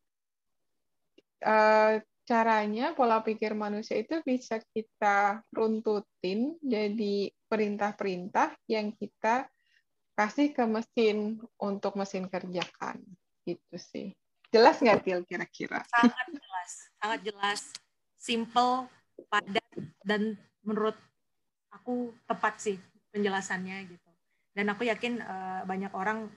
uh, 1.43 1.99
caranya 2.29 2.93
pola 2.93 3.25
pikir 3.25 3.57
manusia 3.57 3.97
itu 3.97 4.21
bisa 4.21 4.61
kita 4.77 5.41
runtutin 5.49 6.61
jadi 6.61 7.33
perintah-perintah 7.49 8.53
yang 8.69 8.93
kita 8.93 9.49
kasih 10.13 10.53
ke 10.53 10.69
mesin 10.69 11.41
untuk 11.57 11.97
mesin 11.97 12.29
kerjakan. 12.29 13.01
Gitu 13.49 13.77
sih. 13.81 14.13
Jelas 14.53 14.77
nggak 14.77 15.09
Til 15.09 15.25
kira-kira? 15.25 15.81
Sangat 15.89 16.29
jelas. 16.29 16.71
Sangat 17.01 17.21
jelas. 17.25 17.61
Simple 18.21 18.93
padat 19.33 19.73
dan 20.05 20.37
menurut 20.61 20.97
aku 21.73 22.13
tepat 22.29 22.61
sih 22.61 22.77
penjelasannya 23.09 23.89
gitu. 23.89 24.11
Dan 24.53 24.69
aku 24.69 24.85
yakin 24.85 25.25
uh, 25.25 25.63
banyak 25.65 25.97
orang 25.97 26.29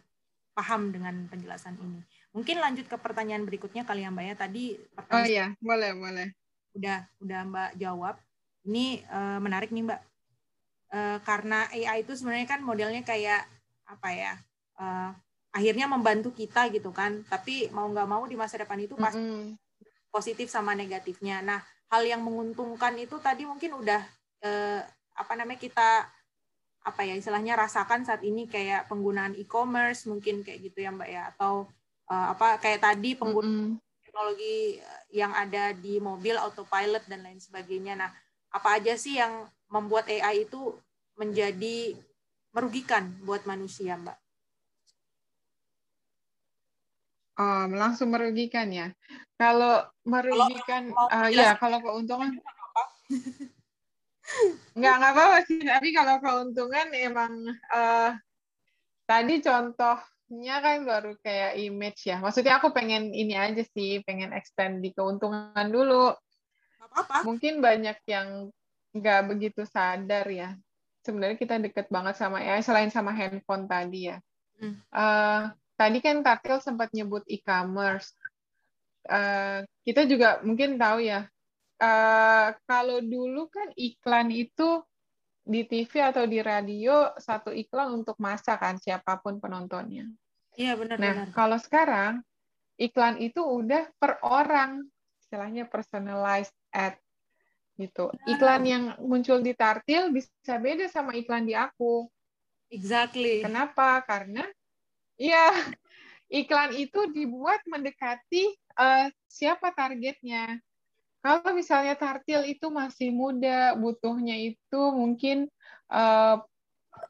paham 0.51 0.91
dengan 0.91 1.27
penjelasan 1.31 1.79
ini 1.79 2.03
Mungkin 2.31 2.63
lanjut 2.63 2.87
ke 2.87 2.95
pertanyaan 2.95 3.43
berikutnya 3.43 3.83
kali 3.83 4.07
ya 4.07 4.09
Mbak 4.11 4.25
ya. 4.25 4.35
Tadi 4.39 4.65
Oh 5.11 5.23
iya, 5.27 5.45
boleh, 5.59 5.91
boleh. 5.91 6.27
Udah, 6.71 7.03
udah 7.19 7.39
Mbak 7.43 7.71
jawab. 7.75 8.15
Ini 8.63 9.03
uh, 9.11 9.39
menarik 9.43 9.75
nih 9.75 9.83
Mbak. 9.83 10.01
Uh, 10.91 11.17
karena 11.27 11.67
AI 11.71 12.03
itu 12.03 12.15
sebenarnya 12.15 12.47
kan 12.47 12.63
modelnya 12.63 13.03
kayak 13.03 13.43
apa 13.83 14.09
ya? 14.15 14.33
Uh, 14.79 15.11
akhirnya 15.51 15.91
membantu 15.91 16.31
kita 16.31 16.71
gitu 16.71 16.95
kan. 16.95 17.19
Tapi 17.27 17.67
mau 17.75 17.91
nggak 17.91 18.07
mau 18.07 18.23
di 18.23 18.39
masa 18.39 18.55
depan 18.55 18.79
itu 18.79 18.95
pasti 18.95 19.19
mm 19.19 19.27
-hmm. 19.27 19.51
positif 20.07 20.47
sama 20.47 20.71
negatifnya. 20.71 21.43
Nah, 21.43 21.59
hal 21.91 22.07
yang 22.07 22.23
menguntungkan 22.23 22.95
itu 22.95 23.19
tadi 23.19 23.43
mungkin 23.43 23.75
udah 23.75 23.99
uh, 24.47 24.79
apa 25.19 25.33
namanya 25.35 25.59
kita 25.59 26.07
apa 26.81 27.05
ya 27.05 27.13
istilahnya 27.13 27.53
rasakan 27.53 28.01
saat 28.01 28.25
ini 28.25 28.49
kayak 28.49 28.89
penggunaan 28.89 29.37
e-commerce 29.37 30.09
mungkin 30.09 30.41
kayak 30.41 30.65
gitu 30.65 30.81
ya 30.81 30.89
Mbak 30.89 31.09
ya 31.09 31.21
atau 31.35 31.69
uh, 32.09 32.27
apa 32.33 32.57
kayak 32.57 32.81
tadi 32.81 33.13
penggunaan 33.13 33.53
mm 33.53 33.77
-hmm. 33.77 34.01
teknologi 34.01 34.57
yang 35.13 35.31
ada 35.35 35.75
di 35.77 36.01
mobil 36.01 36.39
autopilot 36.39 37.05
dan 37.05 37.21
lain 37.21 37.37
sebagainya. 37.37 37.99
Nah, 37.99 38.09
apa 38.51 38.79
aja 38.79 38.95
sih 38.97 39.19
yang 39.19 39.45
membuat 39.71 40.07
AI 40.09 40.47
itu 40.47 40.75
menjadi 41.15 41.95
merugikan 42.51 43.11
buat 43.23 43.43
manusia, 43.47 43.95
Mbak? 43.95 44.17
Um, 47.39 47.69
langsung 47.79 48.11
merugikan 48.11 48.67
ya. 48.69 48.91
Kalau 49.39 49.87
merugikan, 50.03 50.91
kalau, 50.91 51.07
uh, 51.09 51.29
ya 51.31 51.55
kalau 51.57 51.79
keuntungan 51.79 52.37
nggak 54.77 54.95
nggak 54.97 55.13
apa-apa 55.13 55.39
sih. 55.47 55.59
Tapi 55.63 55.89
kalau 55.95 56.15
keuntungan 56.23 56.87
emang 56.95 57.33
uh, 57.71 58.15
tadi 59.05 59.43
contoh 59.43 59.99
nya 60.31 60.63
kan 60.63 60.87
baru 60.87 61.19
kayak 61.19 61.59
image 61.59 62.07
ya. 62.07 62.23
Maksudnya 62.23 62.63
aku 62.63 62.71
pengen 62.71 63.11
ini 63.11 63.35
aja 63.35 63.59
sih, 63.75 63.99
pengen 64.07 64.31
extend 64.31 64.79
di 64.79 64.95
keuntungan 64.95 65.67
dulu. 65.67 66.15
Apa-apa. 66.79 67.27
Mungkin 67.27 67.59
banyak 67.59 67.99
yang 68.07 68.47
nggak 68.95 69.21
begitu 69.27 69.67
sadar 69.67 70.23
ya. 70.31 70.55
Sebenarnya 71.03 71.35
kita 71.35 71.59
deket 71.59 71.91
banget 71.91 72.15
sama 72.15 72.39
ya, 72.39 72.63
selain 72.63 72.87
sama 72.87 73.11
handphone 73.11 73.67
tadi 73.67 74.07
ya. 74.07 74.17
Hmm. 74.55 74.79
Uh, 74.93 75.51
tadi 75.75 75.99
kan 75.99 76.23
Tartil 76.23 76.63
sempat 76.63 76.93
nyebut 76.95 77.27
e-commerce. 77.27 78.15
Uh, 79.09 79.65
kita 79.81 80.05
juga 80.05 80.39
mungkin 80.45 80.77
tahu 80.77 81.01
ya, 81.01 81.25
uh, 81.81 82.30
kalau 82.65 82.99
dulu 83.03 83.47
kan 83.49 83.69
iklan 83.77 84.29
itu 84.33 84.81
di 85.41 85.65
TV 85.65 85.91
atau 86.13 86.29
di 86.29 86.37
radio 86.39 87.09
satu 87.17 87.49
iklan 87.49 88.01
untuk 88.01 88.15
masa 88.21 88.55
kan 88.61 88.77
siapa 88.77 89.17
pun 89.19 89.41
penontonnya. 89.41 90.05
Iya 90.53 90.77
benar. 90.77 90.97
Nah 91.01 91.13
benar. 91.25 91.33
kalau 91.33 91.57
sekarang 91.57 92.13
iklan 92.77 93.17
itu 93.17 93.41
udah 93.41 93.89
per 93.97 94.21
orang, 94.21 94.85
istilahnya 95.21 95.65
personalized 95.69 96.53
ad 96.73 96.97
gitu. 97.79 98.13
Iklan 98.29 98.63
yang 98.67 98.83
muncul 99.01 99.41
di 99.41 99.57
Tartil 99.57 100.13
bisa 100.13 100.55
beda 100.61 100.85
sama 100.91 101.17
iklan 101.17 101.49
di 101.49 101.57
aku. 101.57 102.05
Exactly. 102.69 103.41
Kenapa? 103.41 104.05
Karena 104.05 104.45
ya 105.17 105.49
iklan 106.41 106.77
itu 106.77 107.09
dibuat 107.09 107.65
mendekati 107.65 108.53
uh, 108.77 109.09
siapa 109.25 109.73
targetnya. 109.73 110.61
Kalau 111.21 111.53
misalnya 111.53 111.93
Tartil 111.93 112.49
itu 112.49 112.73
masih 112.73 113.13
muda, 113.13 113.77
butuhnya 113.77 114.33
itu 114.41 114.81
mungkin 114.89 115.45
eh, 115.93 116.35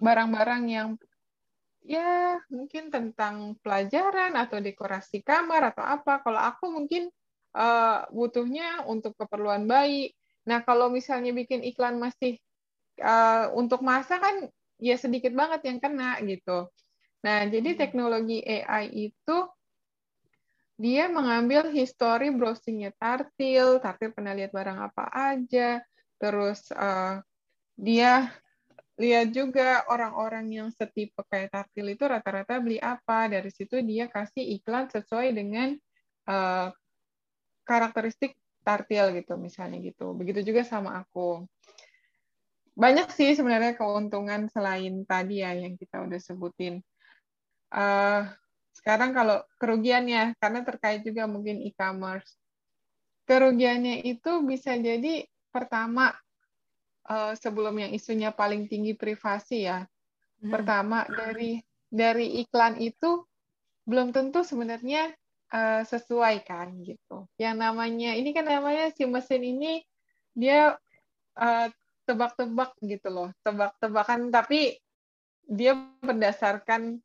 barang-barang 0.04 0.64
uh, 0.68 0.72
yang 0.72 0.90
ya 1.82 2.38
mungkin 2.52 2.94
tentang 2.94 3.58
pelajaran 3.66 4.38
atau 4.38 4.60
dekorasi 4.60 5.24
kamar 5.24 5.72
atau 5.72 5.84
apa. 5.88 6.20
Kalau 6.22 6.38
aku 6.44 6.70
mungkin 6.70 7.08
uh, 7.56 8.06
butuhnya 8.12 8.86
untuk 8.86 9.16
keperluan 9.18 9.66
bayi. 9.66 10.12
Nah 10.46 10.62
kalau 10.62 10.92
misalnya 10.92 11.32
bikin 11.32 11.64
iklan 11.66 11.98
masih 11.98 12.38
uh, 13.02 13.50
untuk 13.56 13.80
masa 13.82 14.20
kan 14.20 14.52
ya 14.82 14.98
sedikit 14.98 15.34
banget 15.34 15.72
yang 15.72 15.80
kena 15.80 16.18
gitu. 16.26 16.70
Nah 17.24 17.46
jadi 17.48 17.74
hmm. 17.74 17.80
teknologi 17.80 18.42
AI 18.42 19.12
itu 19.12 19.38
dia 20.82 21.06
mengambil 21.14 21.70
histori 21.70 22.34
browsingnya 22.34 22.90
Tartil, 22.98 23.78
Tartil 23.78 24.10
pernah 24.18 24.34
lihat 24.34 24.50
barang 24.50 24.80
apa 24.82 25.06
aja, 25.14 25.78
terus 26.18 26.74
uh, 26.74 27.22
dia 27.78 28.34
lihat 28.98 29.30
juga 29.30 29.86
orang-orang 29.90 30.50
yang 30.50 30.70
setipe 30.74 31.22
kayak 31.30 31.54
Tartil 31.54 31.94
itu 31.94 32.04
rata-rata 32.10 32.58
beli 32.58 32.82
apa. 32.82 33.30
Dari 33.30 33.54
situ 33.54 33.78
dia 33.86 34.10
kasih 34.10 34.58
iklan 34.58 34.90
sesuai 34.90 35.30
dengan 35.38 35.78
uh, 36.26 36.74
karakteristik 37.62 38.34
Tartil 38.66 39.22
gitu 39.22 39.38
misalnya 39.38 39.78
gitu. 39.86 40.18
Begitu 40.18 40.42
juga 40.54 40.66
sama 40.66 41.02
aku. 41.02 41.46
Banyak 42.74 43.14
sih 43.14 43.38
sebenarnya 43.38 43.78
keuntungan 43.78 44.50
selain 44.50 45.06
tadi 45.06 45.46
ya 45.46 45.54
yang 45.54 45.78
kita 45.78 46.02
udah 46.02 46.18
sebutin. 46.18 46.82
Uh, 47.70 48.26
sekarang 48.82 49.14
kalau 49.14 49.38
kerugiannya, 49.62 50.34
karena 50.42 50.66
terkait 50.66 51.06
juga 51.06 51.30
mungkin 51.30 51.62
e-commerce. 51.62 52.34
Kerugiannya 53.30 54.02
itu 54.02 54.42
bisa 54.42 54.74
jadi 54.74 55.22
pertama 55.54 56.10
uh, 57.06 57.38
sebelum 57.38 57.78
yang 57.78 57.94
isunya 57.94 58.34
paling 58.34 58.66
tinggi 58.66 58.98
privasi 58.98 59.70
ya. 59.70 59.86
Hmm. 60.42 60.50
Pertama 60.50 61.06
dari 61.06 61.62
dari 61.94 62.42
iklan 62.42 62.82
itu 62.82 63.22
belum 63.86 64.10
tentu 64.10 64.42
sebenarnya 64.42 65.14
uh, 65.54 65.86
sesuai 65.86 66.42
kan 66.42 66.74
gitu. 66.82 67.30
Yang 67.38 67.56
namanya 67.62 68.18
ini 68.18 68.34
kan 68.34 68.50
namanya 68.50 68.90
si 68.98 69.06
mesin 69.06 69.46
ini 69.46 69.86
dia 70.34 70.74
uh, 71.38 71.68
tebak-tebak 72.10 72.74
gitu 72.82 73.14
loh, 73.14 73.30
tebak-tebakan 73.46 74.34
tapi 74.34 74.82
dia 75.46 75.78
berdasarkan 76.02 76.98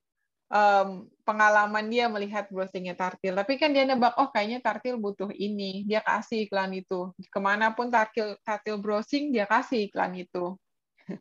um, 0.49 1.11
pengalaman 1.27 1.91
dia 1.91 2.07
melihat 2.07 2.47
browsingnya 2.47 2.95
Tartil. 2.95 3.35
Tapi 3.35 3.59
kan 3.59 3.75
dia 3.75 3.83
nebak, 3.83 4.15
oh 4.15 4.31
kayaknya 4.31 4.63
Tartil 4.63 5.03
butuh 5.03 5.35
ini. 5.35 5.83
Dia 5.83 5.99
kasih 5.99 6.47
iklan 6.47 6.71
itu. 6.79 7.11
Ke 7.27 7.43
mana 7.43 7.75
pun 7.75 7.91
Tartil, 7.91 8.39
Tartil 8.47 8.79
browsing, 8.79 9.35
dia 9.35 9.45
kasih 9.51 9.91
iklan 9.91 10.15
itu. 10.15 10.55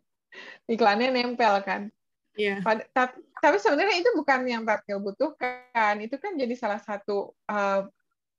Iklannya 0.70 1.10
nempel 1.10 1.65
kan. 1.65 1.89
Yeah. 2.38 2.62
Tapi, 2.62 3.18
tapi 3.41 3.58
sebenarnya 3.58 4.06
itu 4.06 4.10
bukan 4.13 4.46
yang 4.46 4.62
Tartil 4.62 5.02
butuhkan. 5.02 5.98
Itu 6.06 6.22
kan 6.22 6.38
jadi 6.38 6.54
salah 6.54 6.78
satu, 6.78 7.34
uh, 7.50 7.89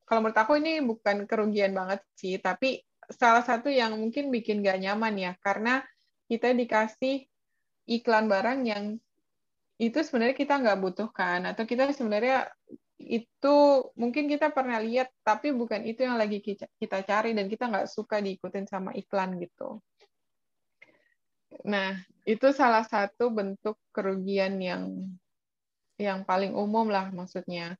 kalau 0.06 0.20
menurut 0.22 0.38
aku 0.38 0.54
ini 0.62 0.78
bukan 0.86 1.26
kerugian 1.26 1.74
banget 1.74 1.98
sih, 2.14 2.38
tapi 2.38 2.78
salah 3.10 3.42
satu 3.42 3.66
yang 3.66 3.98
mungkin 3.98 4.30
bikin 4.30 4.62
gak 4.62 4.78
nyaman 4.78 5.14
ya, 5.18 5.32
karena 5.42 5.82
kita 6.30 6.54
dikasih 6.54 7.26
iklan 7.90 8.30
barang 8.30 8.60
yang 8.66 8.84
itu 9.76 9.98
sebenarnya 10.00 10.36
kita 10.36 10.54
nggak 10.56 10.78
butuhkan 10.80 11.52
atau 11.52 11.68
kita 11.68 11.92
sebenarnya 11.92 12.48
itu 12.96 13.56
mungkin 13.92 14.24
kita 14.24 14.48
pernah 14.48 14.80
lihat 14.80 15.12
tapi 15.20 15.52
bukan 15.52 15.84
itu 15.84 16.08
yang 16.08 16.16
lagi 16.16 16.40
kita 16.40 16.98
cari 17.04 17.36
dan 17.36 17.46
kita 17.46 17.68
nggak 17.68 17.88
suka 17.92 18.24
diikutin 18.24 18.64
sama 18.64 18.96
iklan 18.96 19.36
gitu. 19.36 19.84
Nah 21.68 22.00
itu 22.24 22.48
salah 22.56 22.88
satu 22.88 23.28
bentuk 23.28 23.76
kerugian 23.92 24.56
yang 24.58 25.12
yang 26.00 26.24
paling 26.24 26.56
umum 26.56 26.88
lah 26.88 27.12
maksudnya 27.12 27.76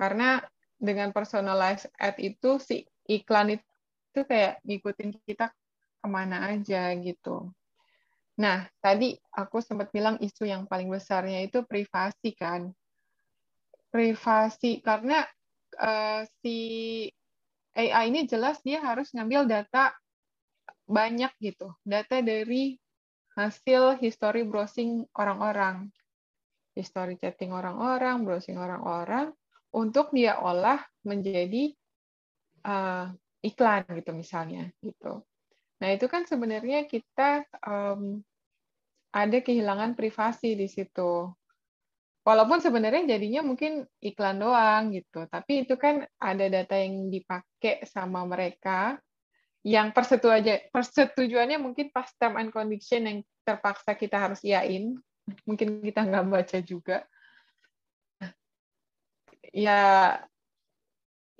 karena 0.00 0.40
dengan 0.80 1.12
personalized 1.12 1.92
ad 2.00 2.16
itu 2.16 2.56
si 2.56 2.88
iklan 3.04 3.60
itu 3.60 4.20
kayak 4.24 4.64
ngikutin 4.64 5.12
kita 5.28 5.52
ke 5.98 6.06
mana 6.08 6.56
aja 6.56 6.88
gitu. 6.96 7.52
Nah, 8.38 8.70
tadi 8.78 9.18
aku 9.34 9.58
sempat 9.58 9.90
bilang 9.90 10.14
isu 10.22 10.46
yang 10.46 10.70
paling 10.70 10.86
besarnya 10.86 11.42
itu 11.42 11.66
privasi 11.66 12.38
kan. 12.38 12.70
Privasi 13.90 14.78
karena 14.78 15.26
uh, 15.74 16.22
si 16.38 16.58
AI 17.74 18.10
ini 18.14 18.30
jelas 18.30 18.62
dia 18.62 18.78
harus 18.78 19.10
ngambil 19.10 19.50
data 19.50 19.90
banyak 20.86 21.30
gitu, 21.42 21.74
data 21.84 22.22
dari 22.22 22.78
hasil 23.36 24.00
history 24.02 24.42
browsing 24.42 25.06
orang-orang, 25.14 25.90
history 26.74 27.14
chatting 27.20 27.54
orang-orang, 27.54 28.26
browsing 28.26 28.58
orang-orang, 28.58 29.30
untuk 29.70 30.10
dia 30.10 30.40
olah 30.40 30.80
menjadi 31.04 31.70
uh, 32.66 33.12
iklan 33.44 33.84
gitu 33.94 34.10
misalnya 34.16 34.72
gitu. 34.82 35.22
Nah 35.78 35.88
itu 35.94 36.06
kan 36.10 36.26
sebenarnya 36.26 36.86
kita 36.90 37.46
um, 37.62 38.22
ada 39.14 39.38
kehilangan 39.38 39.94
privasi 39.94 40.58
di 40.58 40.66
situ. 40.66 41.30
Walaupun 42.26 42.60
sebenarnya 42.60 43.16
jadinya 43.16 43.40
mungkin 43.40 43.88
iklan 44.04 44.36
doang 44.36 44.92
gitu, 44.92 45.24
tapi 45.32 45.64
itu 45.64 45.80
kan 45.80 46.04
ada 46.20 46.44
data 46.44 46.76
yang 46.76 47.08
dipakai 47.08 47.88
sama 47.88 48.20
mereka 48.28 49.00
yang 49.66 49.90
persetujuan 49.96 50.70
persetujuannya 50.70 51.58
mungkin 51.58 51.88
pas 51.88 52.08
term 52.20 52.36
and 52.36 52.52
condition 52.52 53.02
yang 53.08 53.18
terpaksa 53.42 53.96
kita 53.96 54.20
harus 54.20 54.44
iain, 54.44 55.00
mungkin 55.48 55.80
kita 55.80 56.04
nggak 56.04 56.26
baca 56.28 56.58
juga. 56.60 57.08
Ya, 59.48 59.80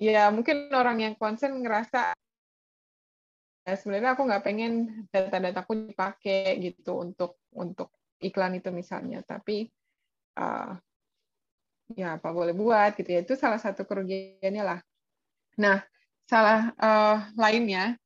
ya 0.01 0.33
mungkin 0.33 0.73
orang 0.73 1.05
yang 1.05 1.13
concern 1.13 1.61
ngerasa 1.61 2.17
ya 3.67 3.73
sebenarnya 3.77 4.15
aku 4.15 4.23
nggak 4.25 4.43
pengen 4.43 4.71
data-dataku 5.13 5.91
dipakai 5.91 6.57
gitu 6.63 6.99
untuk 7.03 7.39
untuk 7.53 7.93
iklan 8.19 8.59
itu 8.59 8.69
misalnya. 8.73 9.23
Tapi 9.23 9.67
uh, 10.39 10.73
ya 11.95 12.19
apa 12.19 12.29
boleh 12.29 12.53
buat 12.53 12.95
gitu 12.97 13.09
ya. 13.09 13.21
Itu 13.25 13.35
salah 13.39 13.59
satu 13.61 13.85
kerugiannya 13.85 14.63
lah. 14.63 14.79
Nah 15.59 15.83
salah 16.29 16.71
uh, 16.77 17.17
lainnya 17.33 17.97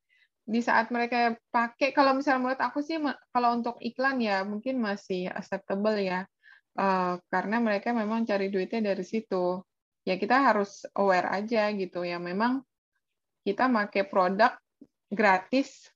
di 0.44 0.60
saat 0.60 0.92
mereka 0.92 1.40
pakai 1.52 1.96
kalau 1.96 2.16
misalnya 2.16 2.40
menurut 2.44 2.62
aku 2.64 2.84
sih 2.84 3.00
kalau 3.32 3.50
untuk 3.56 3.80
iklan 3.80 4.20
ya 4.20 4.44
mungkin 4.44 4.80
masih 4.80 5.32
acceptable 5.32 5.96
ya. 6.00 6.28
Uh, 6.74 7.22
karena 7.30 7.62
mereka 7.62 7.94
memang 7.94 8.26
cari 8.26 8.50
duitnya 8.50 8.94
dari 8.94 9.06
situ. 9.06 9.62
Ya 10.04 10.20
kita 10.20 10.42
harus 10.42 10.84
aware 10.98 11.32
aja 11.32 11.72
gitu 11.72 12.04
ya. 12.04 12.20
Memang 12.20 12.66
kita 13.44 13.68
pakai 13.68 14.04
produk 14.08 14.63
gratis 15.14 15.94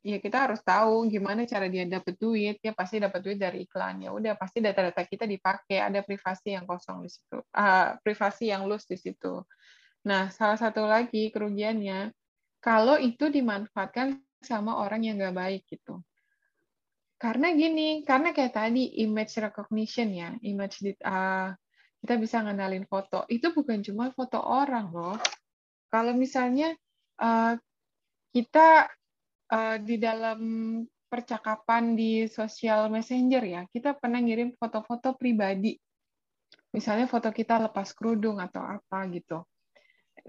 ya 0.00 0.16
kita 0.16 0.48
harus 0.48 0.60
tahu 0.64 1.12
gimana 1.12 1.44
cara 1.44 1.68
dia 1.68 1.84
dapat 1.84 2.16
duit. 2.16 2.56
Ya 2.64 2.72
pasti 2.72 2.98
dapat 2.98 3.20
duit 3.20 3.38
dari 3.38 3.64
iklan. 3.68 4.04
Ya 4.04 4.10
udah 4.10 4.34
pasti 4.36 4.58
data-data 4.64 5.04
kita 5.04 5.24
dipakai. 5.28 5.80
Ada 5.80 6.00
privasi 6.04 6.56
yang 6.56 6.64
kosong 6.64 7.04
di 7.04 7.10
situ. 7.12 7.38
Uh, 7.52 7.96
privasi 8.02 8.50
yang 8.52 8.66
loose 8.66 8.88
di 8.88 8.98
situ. 8.98 9.44
Nah 10.08 10.32
salah 10.32 10.56
satu 10.56 10.88
lagi 10.88 11.28
kerugiannya 11.28 12.12
kalau 12.60 12.96
itu 13.00 13.28
dimanfaatkan 13.28 14.20
sama 14.40 14.80
orang 14.80 15.04
yang 15.04 15.20
nggak 15.20 15.36
baik 15.36 15.62
gitu. 15.68 16.00
Karena 17.20 17.52
gini 17.52 18.00
karena 18.00 18.32
kayak 18.32 18.56
tadi 18.56 19.04
image 19.04 19.36
recognition 19.44 20.08
ya 20.16 20.32
image 20.40 20.80
uh, 21.04 21.52
kita 22.00 22.14
bisa 22.16 22.40
ngenalin 22.40 22.88
foto. 22.88 23.28
Itu 23.28 23.52
bukan 23.52 23.84
cuma 23.84 24.08
foto 24.16 24.40
orang 24.40 24.88
loh. 24.88 25.20
Kalau 25.92 26.16
misalnya 26.16 26.72
uh, 27.20 27.60
kita 28.30 28.86
uh, 29.50 29.76
di 29.82 29.96
dalam 29.98 30.40
percakapan 31.10 31.98
di 31.98 32.30
sosial 32.30 32.86
messenger 32.86 33.42
ya, 33.42 33.62
kita 33.66 33.98
pernah 33.98 34.22
ngirim 34.22 34.54
foto-foto 34.54 35.18
pribadi. 35.18 35.74
Misalnya 36.70 37.10
foto 37.10 37.34
kita 37.34 37.58
lepas 37.66 37.90
kerudung 37.90 38.38
atau 38.38 38.62
apa 38.62 39.02
gitu. 39.10 39.42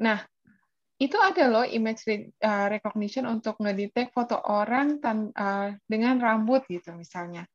Nah, 0.02 0.26
itu 1.02 1.18
ada 1.18 1.50
loh 1.50 1.66
image 1.66 2.06
eh, 2.10 2.30
recognition 2.70 3.26
untuk 3.30 3.58
ngedetect 3.62 4.14
foto 4.14 4.38
orang 4.38 5.02
tan 5.02 5.34
uh, 5.34 5.74
dengan 5.86 6.22
rambut 6.22 6.62
gitu 6.70 6.94
misalnya. 6.94 7.46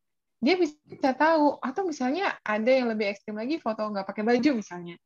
Dia 0.42 0.58
bisa 0.58 1.14
tahu 1.14 1.58
atau 1.62 1.82
misalnya 1.86 2.34
ada 2.42 2.66
yang 2.66 2.90
lebih 2.90 3.10
ekstrim 3.10 3.38
lagi 3.38 3.62
foto 3.62 3.86
nggak 3.86 4.06
pakai 4.06 4.22
baju 4.26 4.50
misalnya. 4.58 4.98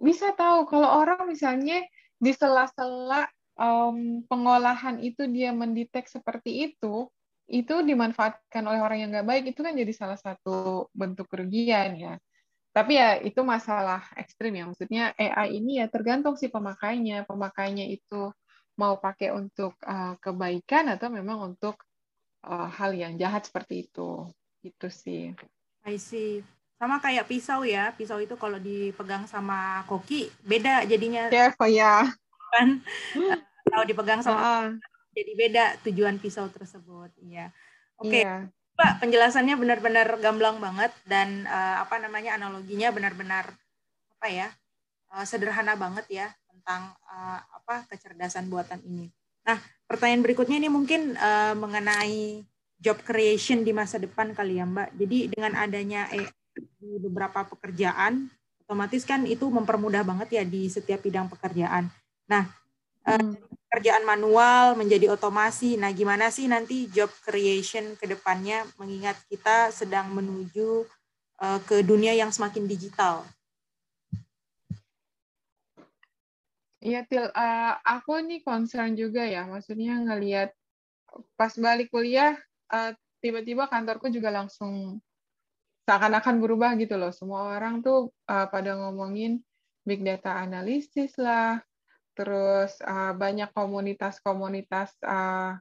Bisa 0.00 0.32
tahu 0.32 0.64
kalau 0.68 0.88
orang 1.04 1.28
misalnya 1.28 1.84
di 2.16 2.32
sela-sela 2.32 3.28
um, 3.56 4.24
pengolahan 4.28 5.00
itu 5.00 5.28
dia 5.28 5.52
mendetek 5.52 6.08
seperti 6.08 6.72
itu, 6.72 7.08
itu 7.50 7.74
dimanfaatkan 7.84 8.64
oleh 8.64 8.80
orang 8.80 8.98
yang 9.04 9.10
nggak 9.12 9.28
baik, 9.28 9.44
itu 9.52 9.60
kan 9.60 9.74
jadi 9.76 9.92
salah 9.92 10.18
satu 10.18 10.88
bentuk 10.94 11.28
kerugian 11.28 11.98
ya. 11.98 12.14
Tapi 12.72 12.96
ya 12.96 13.20
itu 13.20 13.44
masalah 13.44 14.00
ekstrim 14.16 14.56
ya, 14.56 14.64
maksudnya 14.64 15.12
AI 15.20 15.60
ini 15.60 15.84
ya 15.84 15.92
tergantung 15.92 16.40
si 16.40 16.48
pemakainya, 16.48 17.28
pemakainya 17.28 17.84
itu 17.84 18.32
mau 18.80 18.96
pakai 18.96 19.28
untuk 19.36 19.76
uh, 19.84 20.16
kebaikan 20.16 20.88
atau 20.96 21.12
memang 21.12 21.52
untuk 21.52 21.76
uh, 22.48 22.68
hal 22.72 22.96
yang 22.96 23.20
jahat 23.20 23.44
seperti 23.44 23.84
itu, 23.84 24.24
itu 24.64 24.88
sih. 24.88 25.36
I 25.84 26.00
see. 26.00 26.40
Sama 26.80 26.98
kayak 26.98 27.28
pisau 27.28 27.62
ya, 27.62 27.92
pisau 27.92 28.18
itu 28.18 28.34
kalau 28.40 28.56
dipegang 28.56 29.28
sama 29.28 29.84
koki 29.84 30.32
beda 30.42 30.88
jadinya. 30.88 31.28
Ya, 31.28 31.52
yeah, 31.52 31.68
ya. 31.68 31.94
Kan? 32.52 32.84
Kalau 33.72 33.84
dipegang 33.88 34.20
sama 34.20 34.36
uh, 34.36 34.66
jadi 35.12 35.32
beda 35.36 35.64
tujuan 35.88 36.16
pisau 36.18 36.48
tersebut 36.48 37.12
iya. 37.20 37.52
Oke 38.00 38.20
okay. 38.20 38.24
iya. 38.24 38.48
pak 38.72 39.04
penjelasannya 39.04 39.54
benar-benar 39.60 40.08
gamblang 40.18 40.56
banget 40.58 40.90
dan 41.04 41.44
uh, 41.44 41.84
apa 41.84 42.00
namanya 42.00 42.40
analoginya 42.40 42.88
benar-benar 42.88 43.52
apa 44.18 44.26
ya 44.32 44.48
uh, 45.12 45.24
sederhana 45.28 45.76
banget 45.76 46.08
ya 46.08 46.26
tentang 46.48 46.96
uh, 47.04 47.38
apa 47.62 47.84
kecerdasan 47.92 48.48
buatan 48.48 48.80
ini. 48.88 49.12
Nah 49.44 49.60
pertanyaan 49.84 50.24
berikutnya 50.24 50.56
ini 50.56 50.72
mungkin 50.72 51.14
uh, 51.20 51.52
mengenai 51.52 52.42
job 52.82 52.98
creation 53.06 53.62
di 53.62 53.70
masa 53.70 54.00
depan 54.00 54.32
kali 54.34 54.58
ya 54.58 54.66
mbak. 54.66 54.96
Jadi 54.96 55.30
dengan 55.30 55.52
adanya 55.54 56.08
eh, 56.10 56.26
di 56.80 56.98
beberapa 56.98 57.46
pekerjaan 57.46 58.26
otomatis 58.64 59.04
kan 59.04 59.28
itu 59.28 59.46
mempermudah 59.52 60.02
banget 60.02 60.42
ya 60.42 60.44
di 60.48 60.66
setiap 60.66 61.04
bidang 61.04 61.28
pekerjaan 61.28 61.92
nah 62.32 62.44
hmm 63.04 63.52
pekerjaan 63.72 64.04
manual 64.04 64.76
menjadi 64.76 65.08
otomasi. 65.16 65.80
Nah, 65.80 65.88
gimana 65.96 66.28
sih 66.28 66.44
nanti 66.44 66.92
job 66.92 67.08
creation 67.24 67.96
ke 67.96 68.04
depannya 68.04 68.68
mengingat 68.76 69.16
kita 69.32 69.72
sedang 69.72 70.12
menuju 70.12 70.84
uh, 71.40 71.56
ke 71.64 71.80
dunia 71.80 72.12
yang 72.12 72.28
semakin 72.28 72.68
digital? 72.68 73.24
Iya, 76.84 77.08
Til. 77.08 77.32
Uh, 77.32 77.72
aku 77.80 78.20
nih 78.20 78.44
concern 78.44 78.92
juga 78.92 79.24
ya. 79.24 79.48
Maksudnya 79.48 80.04
ngelihat 80.04 80.52
pas 81.40 81.56
balik 81.56 81.88
kuliah, 81.88 82.36
uh, 82.68 82.92
tiba-tiba 83.24 83.72
kantorku 83.72 84.12
juga 84.12 84.28
langsung 84.28 85.00
seakan-akan 85.88 86.44
berubah 86.44 86.76
gitu 86.76 87.00
loh. 87.00 87.08
Semua 87.08 87.56
orang 87.56 87.80
tuh 87.80 88.12
uh, 88.28 88.46
pada 88.52 88.76
ngomongin 88.76 89.40
big 89.88 90.04
data 90.04 90.44
analisis 90.44 91.16
lah, 91.16 91.64
terus 92.12 92.76
uh, 92.84 93.16
banyak 93.16 93.48
komunitas-komunitas 93.56 94.92
uh, 95.04 95.56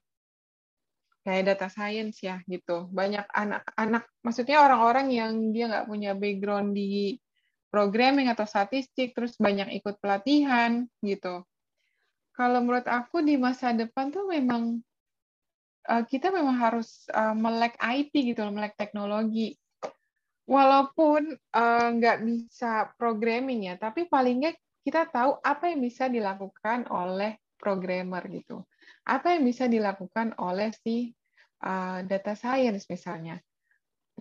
kayak 1.21 1.53
data 1.53 1.67
science 1.69 2.21
ya 2.21 2.41
gitu. 2.49 2.89
Banyak 2.89 3.25
anak-anak 3.29 4.03
maksudnya 4.25 4.65
orang-orang 4.65 5.07
yang 5.13 5.31
dia 5.53 5.69
nggak 5.69 5.87
punya 5.87 6.11
background 6.17 6.73
di 6.73 7.17
programming 7.71 8.27
atau 8.27 8.43
statistik 8.43 9.15
terus 9.15 9.37
banyak 9.39 9.71
ikut 9.79 10.01
pelatihan 10.01 10.83
gitu. 10.99 11.45
Kalau 12.35 12.59
menurut 12.63 12.87
aku 12.89 13.21
di 13.23 13.37
masa 13.37 13.71
depan 13.71 14.11
tuh 14.11 14.27
memang 14.27 14.81
uh, 15.87 16.03
kita 16.03 16.33
memang 16.33 16.57
harus 16.57 17.07
uh, 17.13 17.37
melek 17.37 17.77
IT 17.79 18.11
gitu 18.11 18.43
melek 18.51 18.75
teknologi. 18.75 19.55
Walaupun 20.49 21.37
nggak 21.95 22.17
uh, 22.17 22.23
bisa 22.27 22.91
programming 22.99 23.71
ya 23.71 23.79
tapi 23.79 24.09
paling 24.09 24.43
nggak 24.43 24.57
kita 24.81 25.07
tahu 25.09 25.37
apa 25.41 25.69
yang 25.69 25.81
bisa 25.81 26.09
dilakukan 26.09 26.89
oleh 26.89 27.37
programmer 27.61 28.25
gitu. 28.29 28.65
Apa 29.05 29.37
yang 29.37 29.45
bisa 29.45 29.69
dilakukan 29.69 30.33
oleh 30.41 30.73
si 30.73 31.13
uh, 31.65 32.01
data 32.05 32.33
science 32.33 32.89
misalnya. 32.89 33.37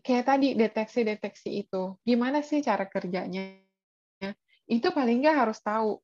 kayak 0.00 0.32
tadi 0.32 0.56
deteksi-deteksi 0.56 1.60
itu, 1.60 2.00
gimana 2.08 2.40
sih 2.40 2.64
cara 2.64 2.88
kerjanya? 2.88 3.60
Itu 4.64 4.94
paling 4.96 5.20
nggak 5.20 5.36
harus 5.44 5.60
tahu. 5.60 6.00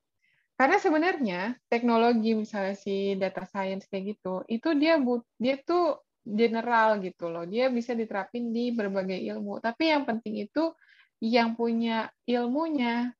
Karena 0.56 0.76
sebenarnya 0.76 1.40
teknologi 1.68 2.36
misalnya 2.36 2.76
si 2.76 3.16
data 3.16 3.48
science 3.48 3.88
kayak 3.88 4.16
gitu, 4.16 4.44
itu 4.52 4.68
dia 4.76 5.00
dia 5.40 5.56
tuh 5.64 6.04
general 6.26 7.00
gitu 7.00 7.32
loh. 7.32 7.48
Dia 7.48 7.72
bisa 7.72 7.96
diterapin 7.96 8.52
di 8.52 8.74
berbagai 8.74 9.16
ilmu. 9.16 9.64
Tapi 9.64 9.96
yang 9.96 10.04
penting 10.04 10.44
itu 10.44 10.76
yang 11.24 11.56
punya 11.56 12.12
ilmunya 12.28 13.16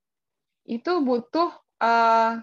itu 0.66 0.92
butuh 1.00 1.50
uh, 1.80 2.42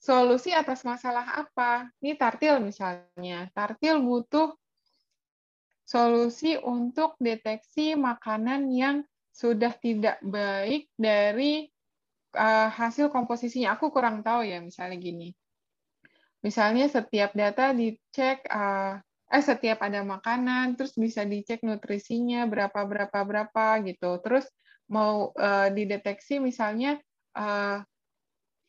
solusi 0.00 0.50
atas 0.56 0.82
masalah 0.82 1.44
apa. 1.44 1.92
Ini 2.00 2.16
tartil 2.16 2.64
misalnya. 2.64 3.52
Tartil 3.52 4.00
butuh 4.00 4.56
solusi 5.84 6.56
untuk 6.56 7.20
deteksi 7.20 7.94
makanan 7.94 8.72
yang 8.72 8.96
sudah 9.30 9.76
tidak 9.76 10.18
baik 10.24 10.88
dari 10.96 11.68
uh, 12.34 12.72
hasil 12.72 13.12
komposisinya. 13.12 13.76
Aku 13.76 13.92
kurang 13.92 14.24
tahu 14.24 14.48
ya 14.48 14.58
misalnya 14.64 14.96
gini. 14.96 15.36
Misalnya 16.40 16.88
setiap 16.88 17.36
data 17.36 17.76
dicek 17.76 18.48
uh, 18.48 18.96
eh 19.30 19.44
setiap 19.46 19.86
ada 19.86 20.02
makanan 20.02 20.74
terus 20.74 20.98
bisa 20.98 21.22
dicek 21.22 21.62
nutrisinya 21.62 22.50
berapa 22.50 22.82
berapa 22.82 23.18
berapa 23.22 23.78
gitu 23.86 24.18
terus 24.26 24.42
mau 24.90 25.30
uh, 25.38 25.70
dideteksi 25.70 26.42
misalnya 26.42 26.98
uh, 27.36 27.78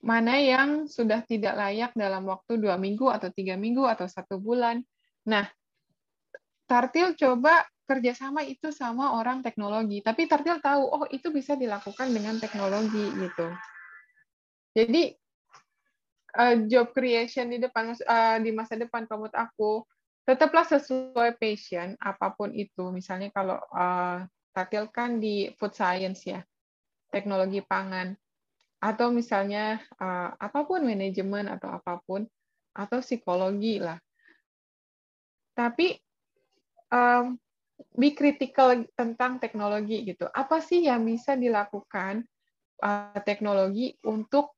mana 0.02 0.34
yang 0.42 0.90
sudah 0.90 1.22
tidak 1.26 1.54
layak 1.54 1.92
dalam 1.94 2.26
waktu 2.26 2.58
dua 2.58 2.76
minggu 2.82 3.06
atau 3.10 3.30
tiga 3.30 3.54
minggu 3.54 3.86
atau 3.86 4.10
satu 4.10 4.42
bulan. 4.42 4.82
Nah 5.30 5.46
Tartil 6.66 7.14
coba 7.20 7.68
kerjasama 7.86 8.42
itu 8.48 8.72
sama 8.72 9.20
orang 9.20 9.44
teknologi 9.46 10.02
tapi 10.02 10.26
Tartil 10.26 10.58
tahu 10.64 10.84
oh 10.90 11.06
itu 11.14 11.30
bisa 11.30 11.54
dilakukan 11.54 12.10
dengan 12.10 12.42
teknologi 12.42 13.06
gitu. 13.22 13.48
Jadi 14.74 15.14
uh, 16.40 16.56
job 16.66 16.96
creation 16.96 17.52
di 17.52 17.60
depan 17.60 17.94
uh, 17.94 18.38
di 18.40 18.52
masa 18.56 18.80
depan 18.80 19.06
menurut 19.06 19.36
aku 19.36 19.84
tetaplah 20.24 20.64
sesuai 20.64 21.36
passion 21.38 21.98
apa 22.00 22.32
pun 22.34 22.54
itu. 22.54 22.94
Misalnya 22.94 23.34
kalau 23.34 23.60
uh, 23.74 24.24
Tatil 24.52 24.92
kan 24.92 25.20
di 25.20 25.48
food 25.56 25.72
science 25.72 26.28
ya, 26.28 26.44
teknologi 27.08 27.64
pangan, 27.64 28.12
atau 28.82 29.14
misalnya 29.14 29.78
uh, 30.02 30.34
apa 30.42 30.66
pun 30.66 30.82
manajemen 30.82 31.46
atau 31.46 31.70
apa 31.70 32.02
pun, 32.02 32.26
atau 32.74 32.98
psikologi 33.00 33.78
lah. 33.78 34.02
Tapi 35.54 35.94
um, 36.90 37.38
be 37.94 38.18
critical 38.18 38.82
tentang 38.98 39.38
teknologi 39.38 40.02
gitu. 40.02 40.26
Apa 40.34 40.60
sih 40.66 40.90
yang 40.90 41.06
bisa 41.06 41.38
dilakukan 41.38 42.26
uh, 42.82 43.18
teknologi 43.22 43.94
untuk 44.02 44.58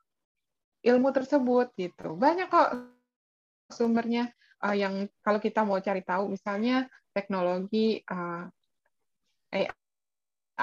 ilmu 0.84 1.12
tersebut 1.12 1.76
gitu. 1.76 2.16
Banyak 2.16 2.48
kok 2.48 2.70
sumbernya 3.72 4.32
uh, 4.64 4.76
yang 4.76 5.12
kalau 5.20 5.44
kita 5.44 5.68
mau 5.68 5.84
cari 5.84 6.00
tahu 6.00 6.32
misalnya 6.32 6.88
teknologi 7.12 8.00
uh, 8.08 8.48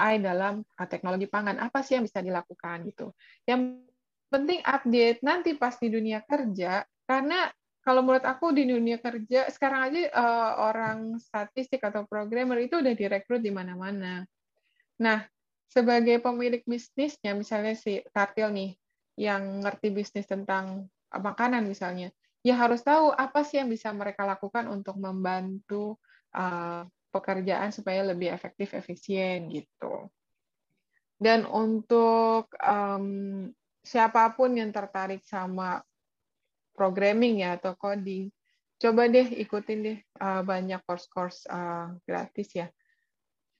AI 0.01 0.17
dalam 0.17 0.65
uh, 0.65 0.87
teknologi 0.89 1.29
pangan 1.29 1.61
apa 1.61 1.85
sih 1.85 1.97
yang 1.97 2.05
bisa 2.09 2.25
dilakukan 2.25 2.89
gitu. 2.89 3.13
Yang 3.45 3.85
penting 4.33 4.65
update 4.65 5.21
nanti 5.21 5.53
pas 5.53 5.77
di 5.77 5.93
dunia 5.93 6.25
kerja 6.25 6.81
karena 7.05 7.51
kalau 7.81 8.05
menurut 8.05 8.25
aku 8.25 8.53
di 8.53 8.69
dunia 8.69 9.01
kerja 9.01 9.49
sekarang 9.49 9.81
aja 9.89 10.01
uh, 10.13 10.51
orang 10.69 11.17
statistik 11.17 11.81
atau 11.81 12.05
programmer 12.05 12.61
itu 12.61 12.77
udah 12.77 12.93
direkrut 12.93 13.41
di 13.41 13.49
mana-mana. 13.49 14.21
Nah, 15.01 15.25
sebagai 15.65 16.21
pemilik 16.21 16.61
bisnisnya 16.61 17.33
misalnya 17.33 17.73
si 17.73 18.05
Tartil 18.13 18.53
nih 18.53 18.71
yang 19.17 19.65
ngerti 19.65 19.89
bisnis 19.89 20.29
tentang 20.29 20.85
makanan 21.09 21.65
misalnya, 21.65 22.13
ya 22.45 22.53
harus 22.53 22.85
tahu 22.85 23.11
apa 23.17 23.41
sih 23.41 23.57
yang 23.57 23.67
bisa 23.67 23.89
mereka 23.91 24.29
lakukan 24.29 24.69
untuk 24.69 25.01
membantu 25.01 25.97
uh, 26.37 26.85
pekerjaan 27.11 27.75
supaya 27.75 28.01
lebih 28.07 28.31
efektif 28.31 28.71
efisien 28.73 29.51
gitu. 29.51 30.09
Dan 31.21 31.45
untuk 31.45 32.49
um, 32.57 33.45
siapa 33.85 34.33
pun 34.33 34.57
yang 34.57 34.73
tertarik 34.73 35.21
sama 35.21 35.85
programming 36.73 37.45
ya 37.45 37.61
atau 37.61 37.77
coding, 37.77 38.33
coba 38.81 39.05
deh 39.05 39.29
ikutin 39.37 39.79
deh 39.85 39.99
uh, 40.17 40.41
banyak 40.41 40.81
course-course 40.87 41.45
uh, 41.45 41.93
gratis 42.09 42.49
ya. 42.57 42.67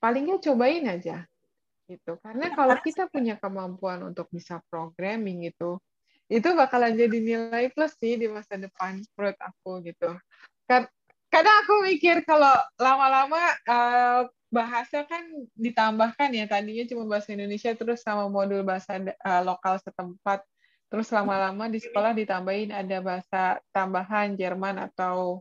Palingnya 0.02 0.42
cobain 0.42 0.90
aja 0.90 1.22
gitu. 1.86 2.18
Karena 2.24 2.50
kalau 2.56 2.80
kita 2.82 3.12
punya 3.12 3.38
kemampuan 3.38 4.02
untuk 4.02 4.26
bisa 4.34 4.64
programming 4.72 5.46
itu, 5.46 5.78
itu 6.32 6.48
bakalan 6.56 6.96
jadi 6.96 7.18
nilai 7.20 7.70
plus 7.76 7.94
sih 8.00 8.16
di 8.16 8.32
masa 8.32 8.56
depan 8.56 9.04
menurut 9.14 9.38
aku 9.38 9.84
gitu. 9.84 10.16
Kadang 11.32 11.56
aku 11.64 11.88
mikir 11.88 12.28
kalau 12.28 12.52
lama-lama 12.76 13.40
uh, 13.66 14.28
bahasa 14.52 15.08
kan 15.08 15.24
ditambahkan 15.56 16.28
ya 16.36 16.44
tadinya 16.44 16.84
cuma 16.84 17.08
bahasa 17.08 17.32
Indonesia 17.32 17.72
terus 17.72 18.04
sama 18.04 18.28
modul 18.28 18.68
bahasa 18.68 19.00
uh, 19.00 19.42
lokal 19.48 19.80
setempat 19.80 20.44
terus 20.92 21.08
lama-lama 21.08 21.72
di 21.72 21.80
sekolah 21.80 22.12
ditambahin 22.12 22.76
ada 22.76 23.00
bahasa 23.00 23.64
tambahan 23.72 24.36
Jerman 24.36 24.92
atau 24.92 25.40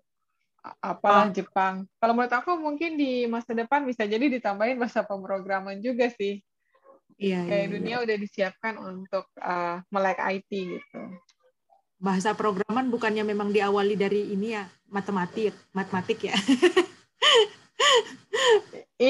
apalah 0.78 1.26
oh. 1.26 1.34
Jepang. 1.34 1.90
Kalau 1.98 2.12
menurut 2.14 2.30
aku 2.30 2.54
mungkin 2.54 2.94
di 2.94 3.26
masa 3.26 3.50
depan 3.50 3.82
bisa 3.82 4.06
jadi 4.06 4.30
ditambahin 4.30 4.78
bahasa 4.78 5.02
pemrograman 5.02 5.82
juga 5.82 6.06
sih. 6.14 6.38
Iya, 7.20 7.44
kayak 7.44 7.66
iya, 7.66 7.72
dunia 7.74 7.96
iya. 8.00 8.04
udah 8.06 8.16
disiapkan 8.16 8.74
untuk 8.80 9.26
uh, 9.42 9.82
melek 9.92 10.22
IT 10.22 10.50
gitu. 10.54 11.02
Bahasa 12.00 12.32
programan 12.32 12.88
bukannya 12.88 13.20
memang 13.22 13.52
diawali 13.52 13.92
dari 13.92 14.32
ini 14.32 14.56
ya 14.56 14.64
matematik, 14.88 15.52
matematik 15.76 16.32
ya. 16.32 16.36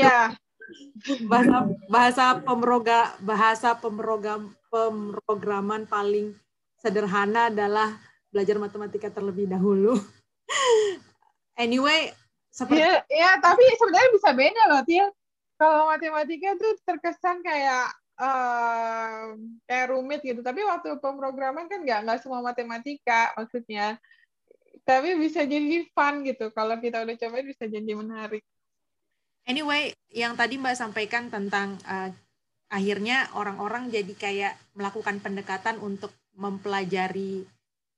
iya. 0.02 0.34
bahasa 1.26 1.58
bahasa 1.90 2.24
pemroga 2.44 3.16
bahasa 3.24 3.74
pemrogam 3.74 4.52
pemrograman 4.70 5.88
paling 5.88 6.36
sederhana 6.78 7.50
adalah 7.50 7.98
belajar 8.30 8.58
matematika 8.58 9.10
terlebih 9.10 9.50
dahulu. 9.50 9.98
anyway, 11.62 12.14
seperti 12.50 12.82
ya, 12.82 13.02
ya 13.10 13.30
tapi 13.42 13.62
sebenarnya 13.78 14.10
bisa 14.14 14.30
beda 14.34 14.62
loh, 14.70 14.82
Tia. 14.86 15.06
Kalau 15.60 15.92
matematika 15.92 16.56
tuh 16.56 16.72
terkesan 16.88 17.44
kayak 17.44 17.92
uh, 18.20 19.34
kayak 19.64 19.86
rumit 19.90 20.20
gitu. 20.20 20.44
Tapi 20.44 20.60
waktu 20.62 21.00
pemrograman 21.00 21.66
kan 21.66 21.80
nggak 21.80 22.00
nggak 22.04 22.20
semua 22.20 22.44
matematika 22.44 23.32
maksudnya. 23.34 23.96
Tapi 24.84 25.16
bisa 25.16 25.48
jadi 25.48 25.88
fun 25.96 26.22
gitu. 26.28 26.52
Kalau 26.52 26.76
kita 26.78 27.02
udah 27.02 27.16
cobain 27.16 27.46
bisa 27.48 27.64
jadi 27.64 27.92
menarik. 27.96 28.44
Anyway, 29.48 29.96
yang 30.12 30.36
tadi 30.36 30.60
Mbak 30.60 30.76
sampaikan 30.76 31.32
tentang 31.32 31.80
uh, 31.88 32.12
akhirnya 32.70 33.26
orang-orang 33.34 33.90
jadi 33.90 34.14
kayak 34.14 34.54
melakukan 34.78 35.18
pendekatan 35.18 35.80
untuk 35.82 36.14
mempelajari 36.38 37.42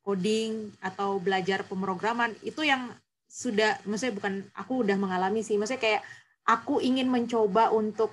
coding 0.02 0.72
atau 0.80 1.20
belajar 1.20 1.62
pemrograman 1.68 2.32
itu 2.42 2.64
yang 2.64 2.90
sudah 3.28 3.78
maksudnya 3.86 4.16
bukan 4.16 4.34
aku 4.56 4.82
udah 4.82 4.96
mengalami 4.98 5.44
sih 5.44 5.56
maksudnya 5.56 5.80
kayak 5.80 6.02
aku 6.48 6.82
ingin 6.82 7.06
mencoba 7.06 7.70
untuk 7.70 8.12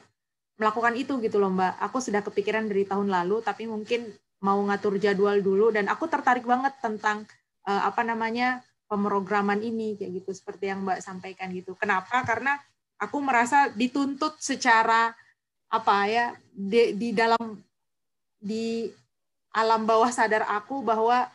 melakukan 0.60 0.94
itu 1.00 1.18
gitu 1.24 1.40
loh 1.40 1.50
Mbak. 1.50 1.74
Aku 1.90 2.04
sudah 2.04 2.20
kepikiran 2.20 2.68
dari 2.68 2.84
tahun 2.84 3.08
lalu, 3.08 3.40
tapi 3.40 3.66
mungkin 3.66 4.12
mau 4.44 4.60
ngatur 4.68 5.00
jadwal 5.00 5.40
dulu 5.40 5.72
dan 5.72 5.88
aku 5.88 6.08
tertarik 6.08 6.44
banget 6.44 6.76
tentang 6.80 7.24
uh, 7.68 7.88
apa 7.88 8.04
namanya 8.04 8.64
pemrograman 8.92 9.60
ini 9.60 9.96
kayak 9.96 10.24
gitu 10.24 10.32
seperti 10.36 10.72
yang 10.72 10.84
Mbak 10.84 11.00
sampaikan 11.00 11.48
gitu. 11.56 11.74
Kenapa? 11.80 12.22
Karena 12.28 12.60
aku 13.00 13.18
merasa 13.24 13.72
dituntut 13.72 14.36
secara 14.44 15.16
apa 15.70 15.98
ya 16.10 16.26
di, 16.52 16.98
di 16.98 17.10
dalam 17.16 17.56
di 18.42 18.90
alam 19.56 19.88
bawah 19.88 20.12
sadar 20.12 20.44
aku 20.46 20.84
bahwa 20.84 21.30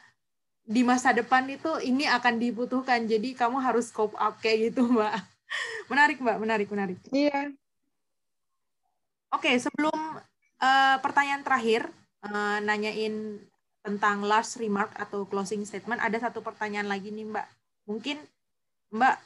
di 0.65 0.81
masa 0.81 1.13
depan 1.13 1.45
itu 1.49 1.69
ini 1.85 2.09
akan 2.09 2.41
dibutuhkan. 2.41 3.05
Jadi 3.05 3.37
kamu 3.37 3.61
harus 3.61 3.93
cope 3.93 4.17
up 4.17 4.41
kayak 4.41 4.73
gitu, 4.73 4.89
Mbak. 4.89 5.13
Menarik, 5.93 6.19
Mbak. 6.21 6.37
Menarik, 6.41 6.69
menarik. 6.73 6.99
Iya. 7.13 7.53
Oke, 9.35 9.51
sebelum 9.59 9.99
uh, 10.63 10.97
pertanyaan 11.03 11.43
terakhir, 11.43 11.91
uh, 12.23 12.63
nanyain 12.63 13.43
tentang 13.83 14.23
last 14.23 14.57
remark 14.63 14.95
atau 14.95 15.27
closing 15.27 15.67
statement, 15.67 15.99
ada 15.99 16.15
satu 16.23 16.39
pertanyaan 16.39 16.87
lagi 16.87 17.11
nih 17.11 17.27
Mbak. 17.27 17.47
Mungkin 17.91 18.17
Mbak 18.95 19.17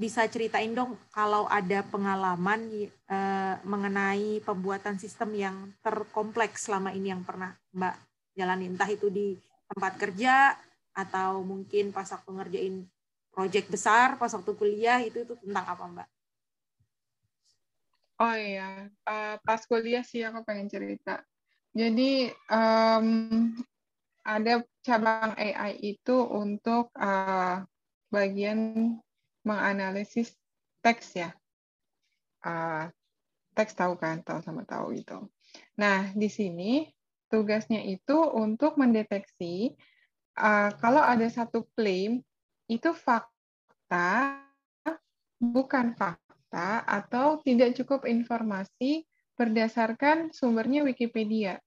bisa 0.00 0.24
ceritain 0.32 0.72
dong 0.72 0.96
kalau 1.12 1.44
ada 1.52 1.84
pengalaman 1.84 2.88
uh, 3.12 3.60
mengenai 3.68 4.40
pembuatan 4.40 4.96
sistem 4.96 5.36
yang 5.36 5.56
terkompleks 5.84 6.64
selama 6.64 6.96
ini 6.96 7.12
yang 7.12 7.20
pernah 7.20 7.52
Mbak 7.76 7.94
jalani, 8.40 8.72
entah 8.72 8.88
itu 8.88 9.12
di 9.12 9.36
tempat 9.68 10.00
kerja 10.00 10.56
atau 10.96 11.44
mungkin 11.44 11.92
pas 11.92 12.08
waktu 12.08 12.30
ngerjain 12.32 12.74
proyek 13.36 13.68
besar, 13.68 14.16
pas 14.16 14.32
waktu 14.32 14.52
kuliah, 14.56 15.04
itu 15.04 15.28
itu 15.28 15.36
tentang 15.44 15.68
apa 15.68 15.84
Mbak? 15.84 16.08
Oh 18.20 18.36
iya, 18.36 18.84
uh, 19.08 19.40
pas 19.40 19.64
kuliah 19.64 20.04
sih 20.04 20.20
aku 20.20 20.44
pengen 20.44 20.68
cerita. 20.68 21.24
Jadi 21.72 22.28
um, 22.52 23.48
ada 24.20 24.60
cabang 24.84 25.32
AI 25.40 25.96
itu 25.96 26.20
untuk 26.28 26.92
uh, 27.00 27.64
bagian 28.12 28.92
menganalisis 29.40 30.36
teks 30.84 31.16
ya. 31.16 31.32
Uh, 32.44 32.92
teks 33.56 33.72
tahu 33.72 33.96
kan, 33.96 34.20
tahu 34.20 34.44
sama 34.44 34.68
tahu 34.68 35.00
itu. 35.00 35.16
Nah, 35.80 36.12
di 36.12 36.28
sini 36.28 36.92
tugasnya 37.32 37.80
itu 37.88 38.20
untuk 38.36 38.76
mendeteksi 38.76 39.72
uh, 40.36 40.76
kalau 40.76 41.00
ada 41.00 41.24
satu 41.32 41.64
klaim 41.72 42.20
itu 42.68 42.92
fakta, 42.92 44.36
bukan 45.40 45.96
fakta, 45.96 46.29
atau 46.50 47.38
tidak 47.46 47.78
cukup 47.78 48.04
informasi 48.10 49.06
berdasarkan 49.38 50.34
sumbernya 50.34 50.82
Wikipedia. 50.82 51.62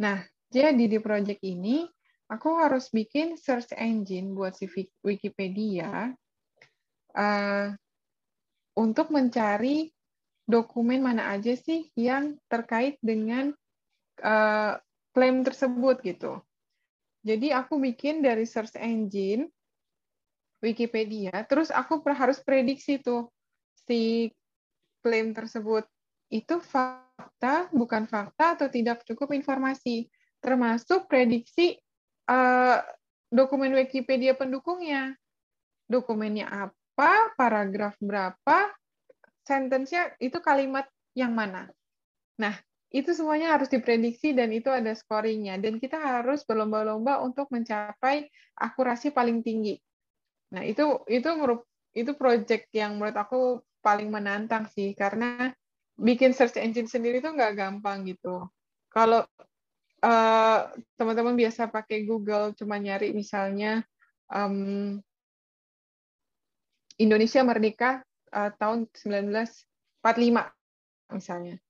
Nah, 0.00 0.22
jadi 0.48 0.86
di 0.86 0.98
project 1.02 1.42
ini 1.42 1.84
aku 2.30 2.56
harus 2.62 2.88
bikin 2.94 3.34
search 3.34 3.74
engine 3.74 4.32
buat 4.32 4.54
si 4.54 4.70
Wikipedia 5.02 6.14
uh, 7.18 7.68
untuk 8.78 9.10
mencari 9.10 9.90
dokumen 10.46 11.02
mana 11.02 11.34
aja 11.34 11.56
sih 11.58 11.90
yang 11.98 12.38
terkait 12.46 13.00
dengan 13.02 13.50
uh, 14.22 14.78
klaim 15.10 15.42
tersebut 15.42 16.00
gitu. 16.06 16.38
Jadi 17.24 17.50
aku 17.50 17.80
bikin 17.80 18.20
dari 18.20 18.44
search 18.44 18.76
engine 18.76 19.48
Wikipedia, 20.60 21.44
terus 21.44 21.68
aku 21.68 22.00
harus 22.12 22.40
prediksi 22.40 22.96
tuh 23.00 23.33
si 23.84 24.32
klaim 25.04 25.36
tersebut 25.36 25.84
itu 26.32 26.58
fakta, 26.58 27.68
bukan 27.70 28.08
fakta 28.08 28.58
atau 28.58 28.66
tidak 28.72 29.04
cukup 29.06 29.30
informasi, 29.36 30.08
termasuk 30.40 31.06
prediksi 31.06 31.76
uh, 32.26 32.80
dokumen 33.28 33.76
Wikipedia 33.76 34.34
pendukungnya. 34.34 35.14
Dokumennya 35.84 36.48
apa, 36.48 37.36
paragraf 37.36 37.94
berapa, 38.00 38.72
sentence-nya 39.44 40.16
itu 40.16 40.40
kalimat 40.40 40.88
yang 41.12 41.36
mana. 41.36 41.68
Nah, 42.40 42.56
itu 42.88 43.12
semuanya 43.12 43.52
harus 43.54 43.68
diprediksi 43.68 44.32
dan 44.32 44.48
itu 44.50 44.72
ada 44.72 44.96
scoringnya. 44.96 45.60
Dan 45.60 45.76
kita 45.76 46.00
harus 46.00 46.42
berlomba-lomba 46.48 47.20
untuk 47.20 47.52
mencapai 47.52 48.26
akurasi 48.56 49.12
paling 49.12 49.44
tinggi. 49.44 49.76
Nah, 50.56 50.64
itu 50.64 51.04
itu 51.10 51.28
itu 51.94 52.10
project 52.16 52.72
yang 52.74 52.98
menurut 52.98 53.14
aku 53.14 53.40
paling 53.84 54.08
menantang 54.08 54.64
sih 54.72 54.96
karena 54.96 55.52
bikin 56.00 56.32
search 56.32 56.56
engine 56.56 56.88
sendiri 56.88 57.20
itu 57.20 57.28
nggak 57.28 57.54
gampang 57.54 58.08
gitu. 58.08 58.48
Kalau 58.88 59.20
uh, 60.00 60.60
teman-teman 60.96 61.36
biasa 61.36 61.68
pakai 61.68 62.08
Google 62.08 62.56
cuma 62.56 62.80
nyari 62.80 63.12
misalnya 63.12 63.84
um, 64.32 64.96
Indonesia 66.96 67.44
merdeka 67.44 68.00
uh, 68.32 68.50
tahun 68.56 68.88
1945 68.96 71.14
misalnya. 71.14 71.60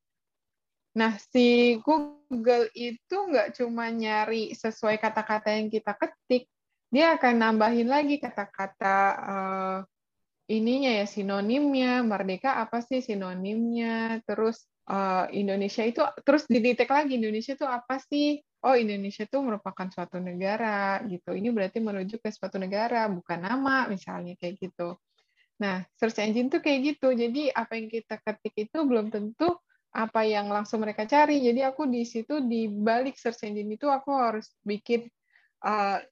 Nah, 0.94 1.18
si 1.18 1.74
Google 1.82 2.70
itu 2.70 3.16
nggak 3.18 3.58
cuma 3.58 3.90
nyari 3.90 4.54
sesuai 4.54 5.02
kata-kata 5.02 5.50
yang 5.50 5.66
kita 5.66 5.90
ketik, 5.98 6.46
dia 6.86 7.18
akan 7.18 7.34
nambahin 7.34 7.90
lagi 7.90 8.22
kata-kata 8.22 8.98
uh, 9.18 9.78
ininya 10.50 10.90
ya 11.02 11.06
sinonimnya, 11.08 12.04
merdeka 12.04 12.60
apa 12.60 12.84
sih 12.84 13.00
sinonimnya, 13.00 14.20
terus 14.28 14.68
uh, 14.88 15.24
Indonesia 15.32 15.84
itu 15.84 16.04
terus 16.24 16.44
didetek 16.44 16.90
lagi 16.92 17.16
Indonesia 17.16 17.56
itu 17.56 17.64
apa 17.64 17.96
sih? 18.00 18.40
Oh 18.64 18.76
Indonesia 18.76 19.28
itu 19.28 19.38
merupakan 19.44 19.88
suatu 19.92 20.16
negara 20.20 21.00
gitu. 21.04 21.36
Ini 21.36 21.52
berarti 21.52 21.78
merujuk 21.84 22.20
ke 22.24 22.32
suatu 22.32 22.56
negara, 22.56 23.08
bukan 23.12 23.44
nama 23.44 23.88
misalnya 23.88 24.36
kayak 24.40 24.56
gitu. 24.60 24.96
Nah, 25.60 25.84
search 25.94 26.18
engine 26.24 26.48
tuh 26.48 26.64
kayak 26.64 26.96
gitu. 26.96 27.12
Jadi 27.12 27.52
apa 27.52 27.76
yang 27.76 27.88
kita 27.92 28.18
ketik 28.24 28.68
itu 28.68 28.78
belum 28.84 29.12
tentu 29.12 29.52
apa 29.94 30.26
yang 30.26 30.50
langsung 30.50 30.82
mereka 30.82 31.06
cari. 31.06 31.44
Jadi 31.44 31.60
aku 31.62 31.86
di 31.86 32.02
situ 32.08 32.42
di 32.42 32.66
balik 32.66 33.14
search 33.20 33.46
engine 33.46 33.68
itu 33.76 33.86
aku 33.86 34.10
harus 34.16 34.50
bikin 34.66 35.06
uh, 35.62 36.02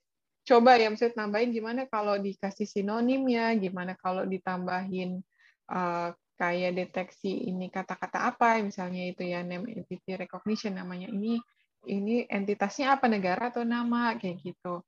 coba 0.43 0.75
ya 0.75 0.91
maksudnya 0.91 1.23
nambahin 1.23 1.55
gimana 1.55 1.87
kalau 1.87 2.19
dikasih 2.19 2.67
sinonimnya, 2.67 3.55
gimana 3.59 3.95
kalau 3.99 4.27
ditambahin 4.27 5.23
uh, 5.71 6.11
kayak 6.35 6.75
deteksi 6.75 7.51
ini 7.53 7.71
kata-kata 7.71 8.35
apa 8.35 8.59
misalnya 8.59 9.15
itu 9.15 9.23
ya 9.23 9.47
name 9.47 9.71
entity 9.71 10.19
recognition 10.19 10.75
namanya 10.75 11.07
ini 11.07 11.39
ini 11.87 12.27
entitasnya 12.27 12.99
apa 12.99 13.07
negara 13.07 13.51
atau 13.55 13.63
nama 13.63 14.15
kayak 14.19 14.43
gitu. 14.43 14.83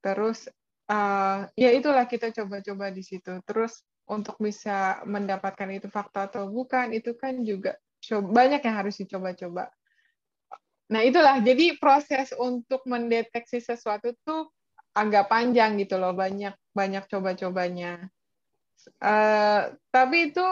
Terus 0.00 0.48
uh, 0.88 1.48
ya 1.56 1.70
itulah 1.72 2.04
kita 2.08 2.32
coba-coba 2.32 2.92
di 2.92 3.04
situ. 3.04 3.40
Terus 3.44 3.84
untuk 4.08 4.40
bisa 4.40 5.04
mendapatkan 5.04 5.68
itu 5.68 5.88
fakta 5.92 6.32
atau 6.32 6.48
bukan 6.48 6.96
itu 6.96 7.12
kan 7.16 7.44
juga 7.44 7.76
banyak 8.08 8.60
yang 8.64 8.76
harus 8.76 8.96
dicoba-coba. 8.96 9.68
Nah 10.88 11.04
itulah 11.04 11.36
jadi 11.44 11.76
proses 11.76 12.32
untuk 12.32 12.80
mendeteksi 12.88 13.60
sesuatu 13.60 14.16
tuh 14.24 14.48
agak 14.94 15.30
panjang 15.30 15.78
gitu 15.80 15.96
loh 16.00 16.12
banyak 16.12 16.54
banyak 16.72 17.04
coba-cobanya. 17.10 18.08
Uh, 19.02 19.74
tapi 19.90 20.32
itu 20.32 20.44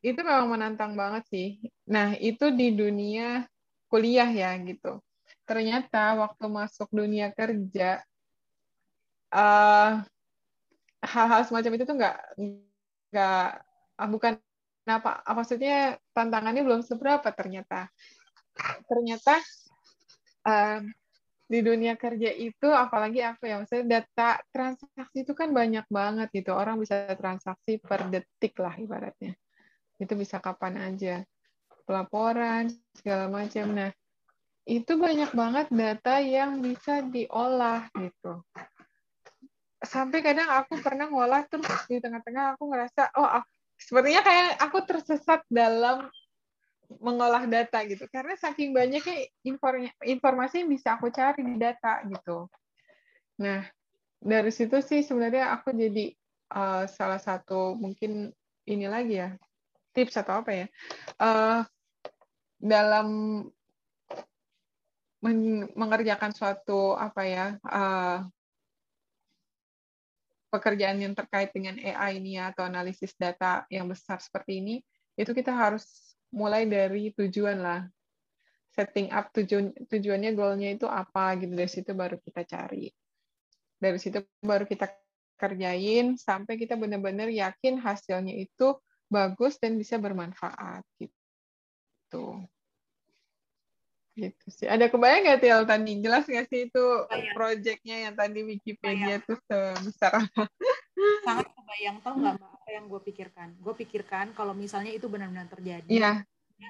itu 0.00 0.20
memang 0.24 0.48
menantang 0.48 0.96
banget 0.96 1.24
sih. 1.28 1.48
Nah 1.88 2.16
itu 2.16 2.48
di 2.52 2.72
dunia 2.72 3.44
kuliah 3.90 4.28
ya 4.28 4.56
gitu. 4.64 5.00
Ternyata 5.44 6.16
waktu 6.18 6.46
masuk 6.46 6.88
dunia 6.94 7.34
kerja 7.34 8.00
eh, 9.30 9.90
hal-hal 11.00 11.42
semacam 11.46 11.72
itu 11.74 11.84
tuh 11.86 11.96
nggak 11.96 12.16
nggak 13.10 13.46
ah, 13.98 14.08
bukan 14.10 14.34
apa 14.90 15.22
maksudnya 15.36 16.00
tantangannya 16.10 16.66
belum 16.66 16.82
seberapa 16.82 17.30
ternyata 17.30 17.86
ternyata 18.90 19.38
uh, 20.42 20.82
di 21.50 21.66
dunia 21.66 21.98
kerja 21.98 22.30
itu 22.30 22.70
apalagi 22.70 23.26
apa 23.26 23.42
ya 23.42 23.58
maksudnya 23.58 23.98
data 23.98 24.38
transaksi 24.54 25.26
itu 25.26 25.34
kan 25.34 25.50
banyak 25.50 25.82
banget 25.90 26.30
gitu. 26.30 26.54
Orang 26.54 26.78
bisa 26.78 27.10
transaksi 27.18 27.82
per 27.82 28.06
detik 28.06 28.54
lah 28.62 28.78
ibaratnya. 28.78 29.34
Itu 29.98 30.14
bisa 30.14 30.38
kapan 30.38 30.78
aja. 30.78 31.26
Pelaporan 31.82 32.70
segala 32.94 33.26
macam. 33.26 33.66
Nah 33.74 33.90
itu 34.62 34.94
banyak 34.94 35.34
banget 35.34 35.66
data 35.74 36.22
yang 36.22 36.62
bisa 36.62 37.02
diolah 37.02 37.90
gitu. 37.98 38.46
Sampai 39.82 40.22
kadang 40.22 40.54
aku 40.54 40.78
pernah 40.78 41.10
ngolah 41.10 41.50
terus 41.50 41.66
di 41.90 41.98
tengah-tengah 41.98 42.54
aku 42.54 42.70
ngerasa 42.70 43.10
oh 43.18 43.42
sepertinya 43.74 44.22
kayak 44.22 44.54
aku 44.62 44.86
tersesat 44.86 45.42
dalam 45.50 46.06
mengolah 46.98 47.46
data 47.46 47.86
gitu 47.86 48.10
karena 48.10 48.34
saking 48.34 48.74
banyaknya 48.74 49.30
informasi 50.02 50.66
yang 50.66 50.70
bisa 50.74 50.98
aku 50.98 51.14
cari 51.14 51.46
di 51.46 51.54
data 51.54 52.02
gitu. 52.10 52.50
Nah 53.38 53.62
dari 54.18 54.50
situ 54.50 54.82
sih 54.82 55.06
sebenarnya 55.06 55.54
aku 55.54 55.70
jadi 55.70 56.10
uh, 56.52 56.84
salah 56.90 57.22
satu 57.22 57.78
mungkin 57.78 58.34
ini 58.66 58.86
lagi 58.90 59.22
ya 59.22 59.30
tips 59.94 60.18
atau 60.18 60.42
apa 60.42 60.50
ya 60.50 60.66
uh, 61.22 61.62
dalam 62.58 63.08
mengerjakan 65.76 66.32
suatu 66.32 66.96
apa 66.96 67.22
ya 67.28 67.46
uh, 67.64 68.24
pekerjaan 70.50 70.98
yang 70.98 71.14
terkait 71.14 71.54
dengan 71.54 71.78
AI 71.78 72.18
ini 72.18 72.36
ya, 72.36 72.50
atau 72.50 72.66
analisis 72.66 73.14
data 73.14 73.64
yang 73.70 73.86
besar 73.86 74.18
seperti 74.18 74.58
ini, 74.58 74.76
itu 75.14 75.30
kita 75.30 75.54
harus 75.54 75.86
mulai 76.34 76.66
dari 76.66 77.10
tujuan 77.14 77.58
lah. 77.60 77.80
Setting 78.70 79.10
up 79.10 79.34
tujuan 79.34 79.74
tujuannya, 79.90 80.30
goalnya 80.34 80.70
itu 80.74 80.86
apa 80.86 81.36
gitu. 81.42 81.52
Dari 81.52 81.70
situ 81.70 81.90
baru 81.92 82.16
kita 82.22 82.46
cari. 82.46 82.86
Dari 83.80 83.98
situ 83.98 84.22
baru 84.40 84.64
kita 84.64 84.86
kerjain 85.40 86.20
sampai 86.20 86.60
kita 86.60 86.76
benar-benar 86.76 87.32
yakin 87.32 87.80
hasilnya 87.80 88.36
itu 88.36 88.76
bagus 89.08 89.56
dan 89.56 89.80
bisa 89.80 89.96
bermanfaat 89.96 90.84
gitu 91.00 92.44
gitu 94.20 94.46
sih. 94.52 94.68
Ada 94.68 94.92
kebayang 94.92 95.24
nggak 95.24 95.40
Tiel 95.40 95.62
tadi? 95.64 95.92
Jelas 96.04 96.24
nggak 96.28 96.46
sih 96.52 96.60
itu 96.68 96.84
projectnya 97.32 97.96
yang 98.08 98.14
tadi 98.14 98.44
Wikipedia 98.44 99.22
itu 99.22 99.34
sebesar 99.48 100.28
apa? 100.28 100.44
Sangat 101.24 101.46
kebayang 101.52 101.96
tau 102.04 102.14
nggak 102.16 102.34
mbak 102.38 102.50
apa 102.50 102.68
yang 102.72 102.84
gue 102.86 103.00
pikirkan? 103.04 103.48
Gue 103.60 103.74
pikirkan 103.76 104.26
kalau 104.36 104.52
misalnya 104.52 104.92
itu 104.94 105.06
benar-benar 105.06 105.48
terjadi, 105.48 105.90
yeah. 105.90 106.20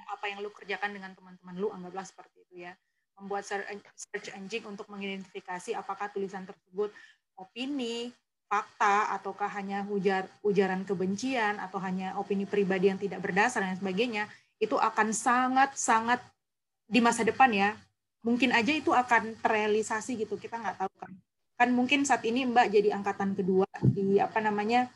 apa 0.07 0.25
yang 0.31 0.39
lu 0.39 0.49
kerjakan 0.51 0.95
dengan 0.95 1.11
teman-teman 1.13 1.55
lu 1.59 1.67
anggaplah 1.69 2.05
seperti 2.07 2.43
itu 2.47 2.65
ya, 2.67 2.73
membuat 3.19 3.43
search 3.43 4.31
engine 4.33 4.65
untuk 4.65 4.87
mengidentifikasi 4.87 5.75
apakah 5.75 6.09
tulisan 6.09 6.47
tersebut 6.47 6.89
opini, 7.37 8.13
fakta, 8.51 9.15
ataukah 9.15 9.47
hanya 9.55 9.87
ujar 9.87 10.27
ujaran 10.43 10.83
kebencian 10.83 11.55
atau 11.61 11.79
hanya 11.79 12.19
opini 12.19 12.43
pribadi 12.43 12.91
yang 12.91 12.99
tidak 12.99 13.23
berdasar 13.23 13.63
dan 13.63 13.79
sebagainya 13.79 14.27
itu 14.59 14.75
akan 14.77 15.15
sangat-sangat 15.15 16.21
di 16.85 16.99
masa 16.99 17.23
depan 17.23 17.47
ya 17.49 17.71
mungkin 18.21 18.53
aja 18.53 18.69
itu 18.69 18.93
akan 18.93 19.33
terrealisasi 19.41 20.19
gitu 20.19 20.37
kita 20.37 20.59
nggak 20.59 20.77
tahu 20.77 20.93
kan 21.01 21.11
kan 21.61 21.69
mungkin 21.69 22.01
saat 22.09 22.25
ini 22.25 22.49
mbak 22.49 22.73
jadi 22.73 22.97
angkatan 22.97 23.37
kedua 23.37 23.69
di 23.85 24.17
apa 24.17 24.41
namanya 24.41 24.89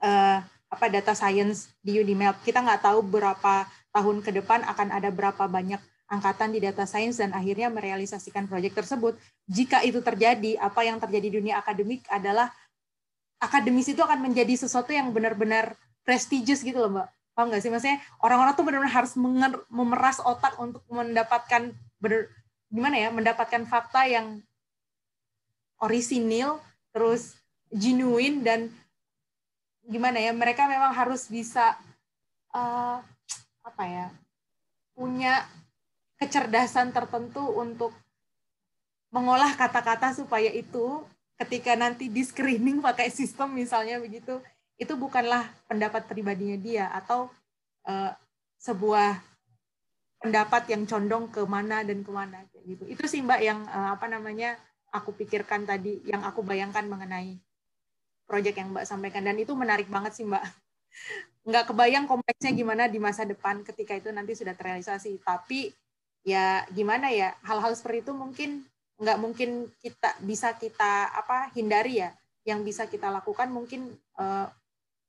uh, 0.00 0.40
apa 0.72 0.86
data 0.88 1.12
science 1.12 1.68
di 1.84 2.00
Unimap 2.00 2.40
kita 2.40 2.64
nggak 2.64 2.80
tahu 2.88 3.04
berapa 3.04 3.68
tahun 3.92 4.24
ke 4.24 4.40
depan 4.40 4.64
akan 4.64 4.88
ada 4.88 5.12
berapa 5.12 5.44
banyak 5.44 5.76
angkatan 6.08 6.56
di 6.56 6.64
data 6.64 6.88
science 6.88 7.20
dan 7.20 7.32
akhirnya 7.32 7.72
merealisasikan 7.72 8.44
proyek 8.44 8.76
tersebut. 8.76 9.16
Jika 9.48 9.80
itu 9.80 10.04
terjadi, 10.04 10.60
apa 10.60 10.84
yang 10.84 11.00
terjadi 11.00 11.32
di 11.32 11.40
dunia 11.40 11.56
akademik 11.56 12.04
adalah 12.12 12.52
akademis 13.40 13.88
itu 13.88 14.04
akan 14.04 14.20
menjadi 14.20 14.52
sesuatu 14.60 14.92
yang 14.92 15.08
benar-benar 15.08 15.72
prestigious 16.04 16.60
gitu 16.60 16.76
loh, 16.76 17.00
Mbak. 17.00 17.08
Paham 17.32 17.46
nggak 17.48 17.62
sih? 17.64 17.72
Maksudnya 17.72 17.98
orang-orang 18.20 18.52
tuh 18.52 18.64
benar-benar 18.68 18.92
harus 18.92 19.12
memeras 19.72 20.20
otak 20.20 20.52
untuk 20.60 20.84
mendapatkan 20.92 21.72
bener, 21.96 22.28
gimana 22.68 22.96
ya, 23.00 23.08
mendapatkan 23.08 23.64
fakta 23.64 24.04
yang 24.04 24.44
orisinil, 25.82 26.62
terus 26.94 27.34
genuine 27.74 28.46
dan 28.46 28.60
gimana 29.82 30.22
ya, 30.22 30.30
mereka 30.30 30.70
memang 30.70 30.94
harus 30.94 31.26
bisa 31.26 31.74
uh, 32.54 33.02
apa 33.66 33.84
ya, 33.84 34.06
punya 34.94 35.42
kecerdasan 36.22 36.94
tertentu 36.94 37.42
untuk 37.42 37.90
mengolah 39.10 39.52
kata-kata 39.58 40.14
supaya 40.14 40.48
itu 40.54 41.02
ketika 41.42 41.74
nanti 41.74 42.06
di 42.06 42.22
screening 42.22 42.78
pakai 42.78 43.10
sistem 43.10 43.50
misalnya 43.52 43.98
begitu 43.98 44.38
itu 44.78 44.94
bukanlah 44.94 45.50
pendapat 45.66 46.06
pribadinya 46.06 46.56
dia 46.56 46.86
atau 46.94 47.28
uh, 47.84 48.14
sebuah 48.62 49.18
pendapat 50.22 50.70
yang 50.70 50.86
condong 50.86 51.26
ke 51.28 51.42
mana 51.42 51.82
dan 51.82 52.06
ke 52.06 52.10
mana 52.14 52.46
gitu. 52.62 52.86
Itu 52.86 53.04
sih 53.10 53.20
mbak 53.26 53.40
yang 53.42 53.66
uh, 53.66 53.98
apa 53.98 54.06
namanya 54.06 54.54
aku 54.92 55.16
pikirkan 55.16 55.64
tadi 55.64 56.04
yang 56.04 56.22
aku 56.22 56.44
bayangkan 56.44 56.84
mengenai 56.84 57.40
proyek 58.28 58.60
yang 58.60 58.70
mbak 58.70 58.86
sampaikan. 58.86 59.24
Dan 59.24 59.40
itu 59.40 59.56
menarik 59.56 59.88
banget 59.88 60.12
sih 60.14 60.28
mbak. 60.28 60.44
Nggak 61.48 61.72
kebayang 61.72 62.06
kompleksnya 62.06 62.52
gimana 62.54 62.86
di 62.86 63.02
masa 63.02 63.26
depan 63.26 63.66
ketika 63.66 63.96
itu 63.98 64.12
nanti 64.12 64.36
sudah 64.36 64.54
terrealisasi. 64.54 65.18
Tapi 65.24 65.72
ya 66.22 66.62
gimana 66.70 67.10
ya 67.10 67.34
hal-hal 67.42 67.74
seperti 67.74 68.06
itu 68.06 68.12
mungkin 68.14 68.62
nggak 69.02 69.18
mungkin 69.18 69.66
kita 69.82 70.14
bisa 70.22 70.54
kita 70.54 71.10
apa 71.10 71.50
hindari 71.56 72.04
ya. 72.04 72.14
Yang 72.46 72.60
bisa 72.74 72.82
kita 72.86 73.10
lakukan 73.10 73.50
mungkin 73.50 73.90
uh, 74.20 74.46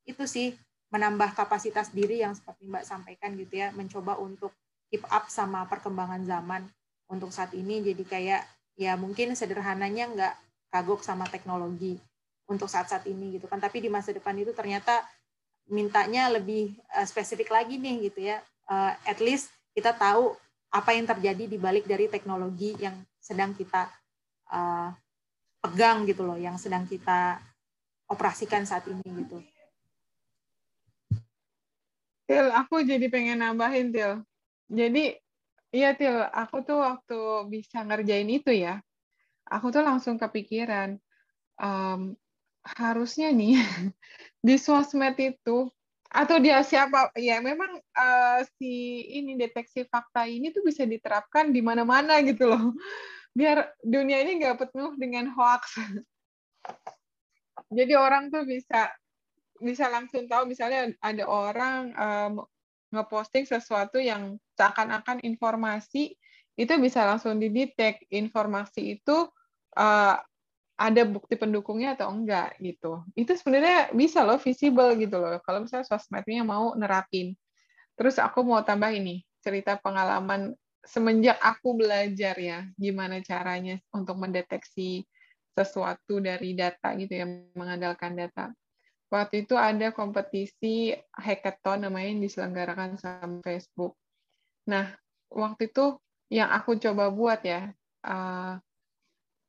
itu 0.07 0.25
sih 0.25 0.55
menambah 0.93 1.33
kapasitas 1.33 1.89
diri 1.89 2.21
yang 2.21 2.33
seperti 2.33 2.65
mbak 2.65 2.87
sampaikan 2.87 3.35
gitu 3.37 3.61
ya. 3.61 3.69
Mencoba 3.75 4.17
untuk 4.17 4.55
keep 4.89 5.05
up 5.09 5.29
sama 5.29 5.69
perkembangan 5.69 6.25
zaman 6.25 6.65
untuk 7.11 7.29
saat 7.29 7.53
ini. 7.53 7.81
Jadi 7.85 8.03
kayak 8.05 8.41
ya 8.79 8.97
mungkin 8.97 9.37
sederhananya 9.37 10.09
nggak 10.09 10.33
kagok 10.73 11.05
sama 11.05 11.29
teknologi 11.29 12.01
untuk 12.49 12.67
saat-saat 12.67 13.05
ini 13.07 13.37
gitu 13.37 13.45
kan 13.45 13.61
tapi 13.61 13.79
di 13.79 13.89
masa 13.89 14.11
depan 14.11 14.33
itu 14.35 14.51
ternyata 14.51 15.05
mintanya 15.69 16.27
lebih 16.33 16.75
uh, 16.91 17.05
spesifik 17.07 17.53
lagi 17.53 17.79
nih 17.79 18.11
gitu 18.11 18.19
ya 18.33 18.41
uh, 18.67 18.93
at 19.07 19.21
least 19.23 19.53
kita 19.73 19.95
tahu 19.95 20.35
apa 20.73 20.89
yang 20.97 21.05
terjadi 21.05 21.45
di 21.45 21.57
balik 21.61 21.85
dari 21.85 22.09
teknologi 22.09 22.73
yang 22.81 22.97
sedang 23.21 23.53
kita 23.53 23.93
uh, 24.49 24.89
pegang 25.63 26.03
gitu 26.03 26.27
loh, 26.27 26.35
yang 26.35 26.59
sedang 26.59 26.83
kita 26.89 27.39
operasikan 28.11 28.67
saat 28.67 28.83
ini 28.89 29.05
gitu. 29.23 29.39
Til, 32.27 32.47
aku 32.51 32.83
jadi 32.83 33.07
pengen 33.07 33.39
nambahin 33.39 33.95
Til. 33.95 34.25
Jadi, 34.67 35.15
iya 35.73 35.97
Til, 35.97 36.13
aku 36.29 36.61
tuh 36.61 36.79
waktu 36.79 37.19
bisa 37.49 37.81
ngerjain 37.81 38.29
itu 38.29 38.53
ya, 38.53 38.79
aku 39.49 39.73
tuh 39.73 39.81
langsung 39.81 40.21
kepikiran, 40.21 41.01
um, 41.57 42.13
harusnya 42.63 43.33
nih 43.33 43.59
di 44.47 44.55
sosmed 44.55 45.17
itu 45.19 45.67
atau 46.13 46.37
dia 46.37 46.61
siapa? 46.61 47.09
Ya 47.17 47.41
memang 47.41 47.81
uh, 47.97 48.39
si 48.61 49.03
ini 49.17 49.33
deteksi 49.33 49.89
fakta 49.89 50.29
ini 50.29 50.53
tuh 50.53 50.61
bisa 50.61 50.85
diterapkan 50.85 51.49
di 51.49 51.59
mana-mana 51.59 52.21
gitu 52.21 52.53
loh. 52.53 52.77
Biar 53.33 53.73
dunia 53.81 54.21
ini 54.21 54.37
nggak 54.37 54.69
penuh 54.69 54.93
dengan 55.01 55.33
hoax. 55.33 55.81
Jadi 57.77 57.93
orang 57.97 58.29
tuh 58.29 58.45
bisa 58.45 58.93
bisa 59.57 59.89
langsung 59.89 60.29
tahu 60.29 60.45
misalnya 60.45 60.93
ada 61.01 61.25
orang 61.25 61.81
um, 61.97 62.33
ngeposting 62.93 63.49
sesuatu 63.49 63.97
yang 63.97 64.37
seakan-akan 64.53 65.25
informasi 65.25 66.13
itu 66.53 66.73
bisa 66.77 67.01
langsung 67.01 67.41
didetek 67.41 68.05
informasi 68.13 69.01
itu 69.01 69.25
uh, 69.73 70.15
ada 70.77 71.01
bukti 71.05 71.37
pendukungnya 71.37 71.97
atau 71.97 72.13
enggak 72.13 72.57
gitu. 72.61 73.01
Itu 73.17 73.33
sebenarnya 73.33 73.93
bisa 73.93 74.21
loh 74.21 74.37
visible 74.37 74.93
gitu 75.01 75.17
loh. 75.17 75.41
Kalau 75.41 75.65
misalnya 75.65 75.89
sosmednya 75.89 76.45
mau 76.45 76.73
nerapin. 76.77 77.33
Terus 77.97 78.17
aku 78.17 78.41
mau 78.45 78.61
tambah 78.65 78.89
ini 78.89 79.21
cerita 79.41 79.77
pengalaman 79.77 80.53
semenjak 80.83 81.39
aku 81.39 81.79
belajar 81.79 82.35
ya 82.35 82.67
gimana 82.75 83.23
caranya 83.23 83.79
untuk 83.95 84.19
mendeteksi 84.19 85.07
sesuatu 85.53 86.19
dari 86.19 86.57
data 86.57 86.91
gitu 86.97 87.13
ya 87.13 87.25
mengandalkan 87.53 88.17
data. 88.17 88.51
Waktu 89.13 89.45
itu 89.45 89.53
ada 89.53 89.93
kompetisi 89.93 90.89
hackathon 91.13 91.85
namanya 91.85 92.09
yang 92.09 92.21
diselenggarakan 92.25 92.97
sama 92.97 93.45
Facebook. 93.45 93.93
Nah, 94.65 94.89
waktu 95.29 95.69
itu 95.69 96.01
yang 96.33 96.49
aku 96.49 96.81
coba 96.81 97.13
buat 97.13 97.45
ya, 97.45 97.69
uh, 98.09 98.57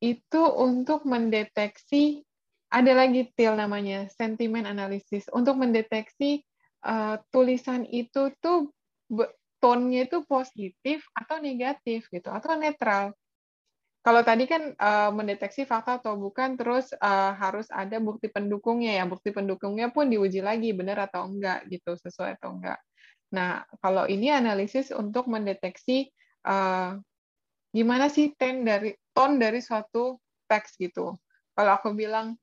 itu 0.05 0.43
untuk 0.61 1.09
mendeteksi 1.09 2.21
ada 2.69 2.93
lagi 2.93 3.33
til 3.33 3.57
namanya 3.57 4.05
sentimen 4.12 4.69
analisis 4.69 5.25
untuk 5.33 5.57
mendeteksi 5.57 6.45
uh, 6.85 7.17
tulisan 7.33 7.89
itu 7.89 8.37
tuh 8.45 8.69
tone-nya 9.65 10.05
itu 10.05 10.21
positif 10.29 11.09
atau 11.17 11.41
negatif 11.41 12.05
gitu 12.12 12.29
atau 12.29 12.53
netral. 12.61 13.17
Kalau 14.05 14.20
tadi 14.20 14.44
kan 14.44 14.76
uh, 14.76 15.09
mendeteksi 15.16 15.64
fakta 15.64 15.96
atau 15.96 16.20
bukan, 16.20 16.61
terus 16.61 16.92
uh, 17.00 17.32
harus 17.40 17.64
ada 17.72 17.96
bukti 18.05 18.28
pendukungnya 18.28 19.00
ya. 19.00 19.09
Bukti 19.09 19.32
pendukungnya 19.32 19.88
pun 19.88 20.12
diuji 20.12 20.44
lagi 20.44 20.76
benar 20.76 21.09
atau 21.09 21.24
enggak 21.24 21.64
gitu, 21.72 21.96
sesuai 21.96 22.36
atau 22.36 22.52
enggak. 22.52 22.76
Nah, 23.32 23.64
kalau 23.80 24.05
ini 24.05 24.28
analisis 24.28 24.92
untuk 24.92 25.24
mendeteksi 25.32 26.12
uh, 26.44 27.00
gimana 27.72 28.12
sih 28.12 28.36
ten 28.36 28.61
dari 28.62 28.92
tone 29.16 29.40
dari 29.40 29.64
suatu 29.64 30.20
teks 30.52 30.76
gitu. 30.76 31.16
Kalau 31.57 31.72
aku 31.72 31.96
bilang 31.96 32.36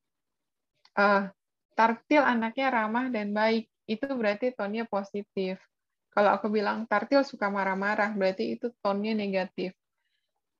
uh, 0.97 1.29
Tartil 1.77 2.25
anaknya 2.25 2.73
ramah 2.73 3.13
dan 3.13 3.37
baik, 3.37 3.69
itu 3.85 4.09
berarti 4.09 4.49
tone-nya 4.57 4.89
positif. 4.89 5.61
Kalau 6.09 6.33
aku 6.33 6.49
bilang 6.49 6.89
Tartil 6.89 7.21
suka 7.21 7.53
marah-marah, 7.53 8.17
berarti 8.17 8.57
itu 8.57 8.73
tone-nya 8.81 9.13
negatif. 9.13 9.77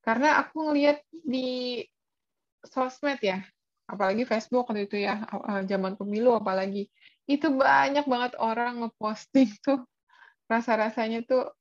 Karena 0.02 0.42
aku 0.42 0.70
ngelihat 0.70 1.02
di 1.12 1.82
sosmed 2.66 3.22
ya, 3.22 3.42
apalagi 3.86 4.26
Facebook 4.26 4.70
waktu 4.70 4.90
itu 4.90 5.06
ya, 5.06 5.26
zaman 5.66 5.98
pemilu 5.98 6.38
apalagi, 6.38 6.90
itu 7.30 7.48
banyak 7.54 8.06
banget 8.06 8.34
orang 8.42 8.86
ngeposting 8.86 9.50
tuh 9.66 9.86
rasa-rasanya 10.50 11.24
tuh 11.26 11.54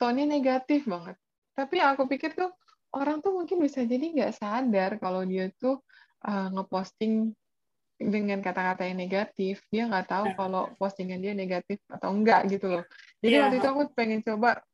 tone-nya 0.00 0.26
negatif 0.26 0.86
banget. 0.86 1.18
Tapi 1.52 1.82
yang 1.82 1.92
aku 1.98 2.08
pikir 2.08 2.32
tuh 2.32 2.50
orang 2.94 3.22
tuh 3.22 3.34
mungkin 3.34 3.62
bisa 3.62 3.84
jadi 3.86 4.02
nggak 4.02 4.34
sadar 4.38 4.90
kalau 4.98 5.22
dia 5.22 5.50
tuh 5.58 5.82
uh, 6.26 6.48
ngeposting 6.50 7.34
dengan 8.00 8.40
kata-kata 8.40 8.88
yang 8.88 8.96
negatif 8.96 9.60
dia 9.68 9.84
nggak 9.84 10.08
tahu 10.08 10.32
yeah. 10.32 10.36
kalau 10.40 10.62
postingan 10.80 11.20
dia 11.20 11.36
negatif 11.36 11.76
atau 11.84 12.16
enggak 12.16 12.48
gitu 12.48 12.80
loh 12.80 12.84
jadi 13.20 13.34
yeah. 13.36 13.42
waktu 13.44 13.56
itu 13.60 13.68
aku 13.68 13.82
pengen 13.92 14.24
coba 14.24 14.64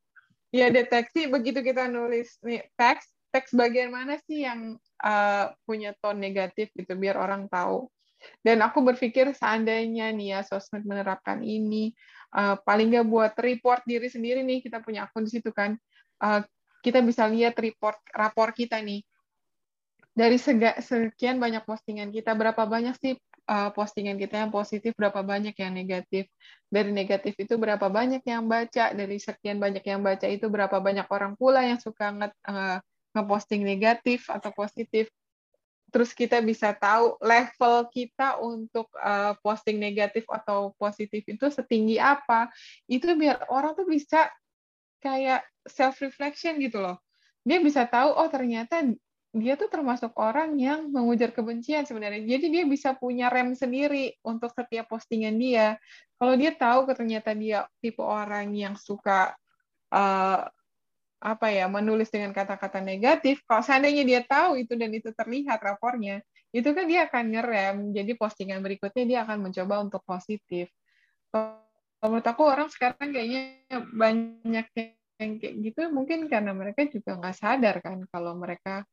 ya 0.54 0.70
deteksi 0.70 1.30
begitu 1.30 1.62
kita 1.62 1.90
nulis. 1.90 2.38
Nih 2.42 2.66
teks 2.78 3.10
teks 3.34 3.52
bagian 3.52 3.92
mana 3.92 4.16
sih 4.24 4.46
yang 4.46 4.80
uh, 5.04 5.52
punya 5.68 5.92
tone 6.00 6.22
negatif 6.22 6.72
gitu 6.72 6.96
biar 6.96 7.20
orang 7.20 7.50
tahu? 7.50 7.90
Dan 8.40 8.64
aku 8.64 8.82
berpikir 8.82 9.36
seandainya 9.36 10.10
nih 10.10 10.34
ya 10.34 10.40
sosmed 10.42 10.82
menerapkan 10.88 11.44
ini 11.44 11.92
uh, 12.32 12.56
paling 12.64 12.90
nggak 12.90 13.06
buat 13.06 13.32
report 13.38 13.84
diri 13.84 14.08
sendiri 14.08 14.40
nih 14.42 14.64
kita 14.64 14.80
punya 14.82 15.06
akun 15.06 15.28
di 15.28 15.32
situ 15.36 15.52
kan. 15.52 15.76
Uh, 16.16 16.40
kita 16.80 17.02
bisa 17.02 17.26
lihat 17.26 17.58
report 17.58 17.98
rapor 18.14 18.54
kita 18.54 18.78
nih. 18.80 19.02
Dari 20.16 20.40
sekian 20.40 21.36
banyak 21.36 21.68
postingan 21.68 22.08
kita 22.08 22.32
berapa 22.32 22.64
banyak 22.64 22.96
sih 22.96 23.20
uh, 23.46 23.70
postingan 23.72 24.18
kita 24.18 24.42
yang 24.42 24.52
positif 24.52 24.92
berapa 24.98 25.22
banyak 25.22 25.54
yang 25.56 25.72
negatif? 25.72 26.28
Dari 26.68 26.90
negatif 26.90 27.34
itu 27.38 27.54
berapa 27.56 27.86
banyak 27.86 28.22
yang 28.26 28.44
baca? 28.46 28.92
Dari 28.92 29.16
sekian 29.16 29.62
banyak 29.62 29.82
yang 29.86 30.02
baca 30.02 30.26
itu 30.26 30.46
berapa 30.50 30.76
banyak 30.76 31.06
orang 31.08 31.38
pula 31.38 31.62
yang 31.62 31.78
suka 31.78 32.12
nge 32.12 32.28
uh, 32.46 32.78
ngeposting 33.16 33.62
negatif 33.62 34.28
atau 34.28 34.50
positif? 34.52 35.08
Terus 35.94 36.10
kita 36.12 36.42
bisa 36.42 36.74
tahu 36.74 37.16
level 37.22 37.88
kita 37.94 38.42
untuk 38.42 38.90
uh, 38.98 39.38
posting 39.40 39.78
negatif 39.78 40.26
atau 40.26 40.74
positif 40.76 41.22
itu 41.24 41.46
setinggi 41.46 41.96
apa? 42.02 42.50
Itu 42.90 43.14
biar 43.14 43.46
orang 43.48 43.78
tuh 43.78 43.86
bisa 43.86 44.28
kayak 44.98 45.46
self 45.64 46.02
reflection 46.02 46.58
gitu 46.58 46.82
loh. 46.82 46.98
Dia 47.46 47.62
bisa 47.62 47.86
tahu 47.86 48.10
oh 48.10 48.26
ternyata 48.26 48.82
dia 49.36 49.54
tuh 49.54 49.68
termasuk 49.68 50.16
orang 50.16 50.56
yang 50.56 50.88
mengujar 50.88 51.30
kebencian 51.30 51.84
sebenarnya. 51.84 52.24
Jadi 52.24 52.46
dia 52.48 52.64
bisa 52.64 52.96
punya 52.96 53.28
rem 53.28 53.52
sendiri 53.52 54.16
untuk 54.24 54.50
setiap 54.56 54.88
postingan 54.88 55.36
dia. 55.36 55.76
Kalau 56.16 56.34
dia 56.34 56.52
tahu 56.56 56.88
ternyata 56.90 57.36
dia 57.36 57.68
tipe 57.78 58.00
orang 58.00 58.50
yang 58.56 58.74
suka 58.74 59.36
uh, 59.92 60.40
apa 61.16 61.46
ya 61.48 61.64
menulis 61.66 62.12
dengan 62.12 62.32
kata-kata 62.32 62.80
negatif, 62.84 63.40
kalau 63.48 63.64
seandainya 63.64 64.04
dia 64.04 64.20
tahu 64.24 64.60
itu 64.60 64.76
dan 64.76 64.92
itu 64.92 65.10
terlihat 65.16 65.58
rapornya, 65.64 66.20
itu 66.52 66.68
kan 66.72 66.84
dia 66.88 67.08
akan 67.08 67.24
ngerem. 67.32 67.76
Jadi 67.92 68.12
postingan 68.16 68.60
berikutnya 68.60 69.04
dia 69.04 69.18
akan 69.24 69.48
mencoba 69.48 69.80
untuk 69.80 70.04
positif. 70.04 70.68
Kalau 71.32 71.60
menurut 72.04 72.26
aku 72.28 72.42
orang 72.44 72.68
sekarang 72.68 73.10
kayaknya 73.12 73.64
banyak 73.92 74.66
yang 75.16 75.40
kayak 75.40 75.54
gitu 75.64 75.88
mungkin 75.88 76.28
karena 76.28 76.52
mereka 76.52 76.84
juga 76.92 77.16
nggak 77.16 77.36
sadar 77.36 77.80
kan 77.80 78.04
kalau 78.12 78.36
mereka 78.36 78.84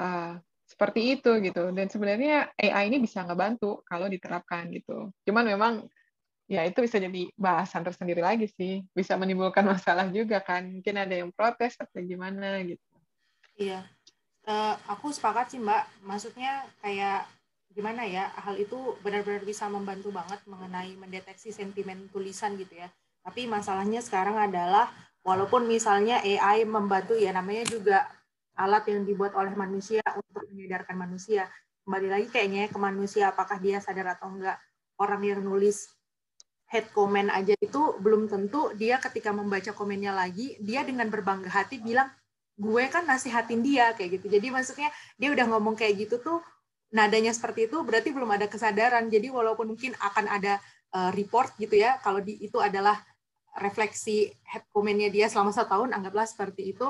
uh, 0.00 0.40
seperti 0.64 1.20
itu 1.20 1.30
gitu. 1.44 1.68
Dan 1.76 1.92
sebenarnya 1.92 2.48
AI 2.56 2.88
ini 2.88 3.04
bisa 3.04 3.20
ngebantu 3.26 3.84
kalau 3.84 4.08
diterapkan 4.08 4.72
gitu. 4.72 5.12
Cuman 5.28 5.44
memang 5.44 5.74
ya 6.50 6.66
itu 6.66 6.82
bisa 6.82 6.98
jadi 6.98 7.28
bahasan 7.36 7.84
tersendiri 7.84 8.24
lagi 8.24 8.48
sih. 8.48 8.80
Bisa 8.96 9.20
menimbulkan 9.20 9.66
masalah 9.76 10.08
juga 10.08 10.40
kan. 10.40 10.64
Mungkin 10.64 10.94
ada 10.96 11.14
yang 11.14 11.30
protes 11.34 11.76
atau 11.76 12.00
gimana 12.00 12.64
gitu. 12.64 12.94
Iya. 13.60 13.84
Uh, 14.48 14.74
aku 14.88 15.12
sepakat 15.12 15.52
sih 15.52 15.60
mbak. 15.60 15.84
Maksudnya 16.00 16.64
kayak 16.80 17.28
gimana 17.70 18.02
ya 18.02 18.26
hal 18.34 18.58
itu 18.58 18.98
benar-benar 18.98 19.46
bisa 19.46 19.70
membantu 19.70 20.10
banget 20.10 20.42
mengenai 20.50 20.90
mendeteksi 20.98 21.54
sentimen 21.54 22.08
tulisan 22.10 22.56
gitu 22.56 22.78
ya. 22.78 22.88
Tapi 23.20 23.44
masalahnya 23.46 24.00
sekarang 24.00 24.38
adalah 24.38 24.88
walaupun 25.20 25.68
misalnya 25.68 26.24
AI 26.24 26.64
membantu 26.64 27.14
ya 27.14 27.30
namanya 27.36 27.68
juga 27.68 28.08
alat 28.60 28.84
yang 28.92 29.08
dibuat 29.08 29.32
oleh 29.32 29.56
manusia 29.56 30.04
untuk 30.12 30.44
menyadarkan 30.52 30.96
manusia. 31.00 31.48
Kembali 31.88 32.08
lagi 32.12 32.26
kayaknya 32.28 32.68
ke 32.68 32.76
manusia 32.76 33.32
apakah 33.32 33.56
dia 33.56 33.80
sadar 33.80 34.20
atau 34.20 34.28
enggak. 34.28 34.60
Orang 35.00 35.24
yang 35.24 35.40
nulis 35.40 35.88
head 36.68 36.92
comment 36.92 37.32
aja 37.32 37.56
itu 37.56 37.96
belum 37.98 38.28
tentu 38.28 38.70
dia 38.76 39.00
ketika 39.00 39.32
membaca 39.32 39.72
komennya 39.74 40.14
lagi 40.14 40.54
dia 40.62 40.86
dengan 40.86 41.10
berbangga 41.10 41.50
hati 41.50 41.82
bilang 41.82 42.06
gue 42.60 42.84
kan 42.92 43.08
nasihatin 43.08 43.64
dia 43.64 43.96
kayak 43.96 44.20
gitu. 44.20 44.28
Jadi 44.28 44.52
maksudnya 44.52 44.92
dia 45.16 45.32
udah 45.32 45.48
ngomong 45.56 45.74
kayak 45.74 46.06
gitu 46.06 46.20
tuh 46.20 46.38
nadanya 46.92 47.32
seperti 47.32 47.66
itu 47.66 47.80
berarti 47.80 48.12
belum 48.12 48.28
ada 48.36 48.46
kesadaran. 48.46 49.08
Jadi 49.08 49.32
walaupun 49.32 49.72
mungkin 49.72 49.96
akan 49.96 50.28
ada 50.28 50.60
uh, 50.92 51.10
report 51.16 51.56
gitu 51.56 51.80
ya 51.80 51.96
kalau 52.04 52.20
itu 52.22 52.60
adalah 52.60 53.00
refleksi 53.58 54.30
head 54.46 54.62
commentnya 54.70 55.10
dia 55.10 55.26
selama 55.26 55.50
satu 55.50 55.74
tahun 55.74 55.90
anggaplah 55.96 56.28
seperti 56.28 56.76
itu 56.76 56.86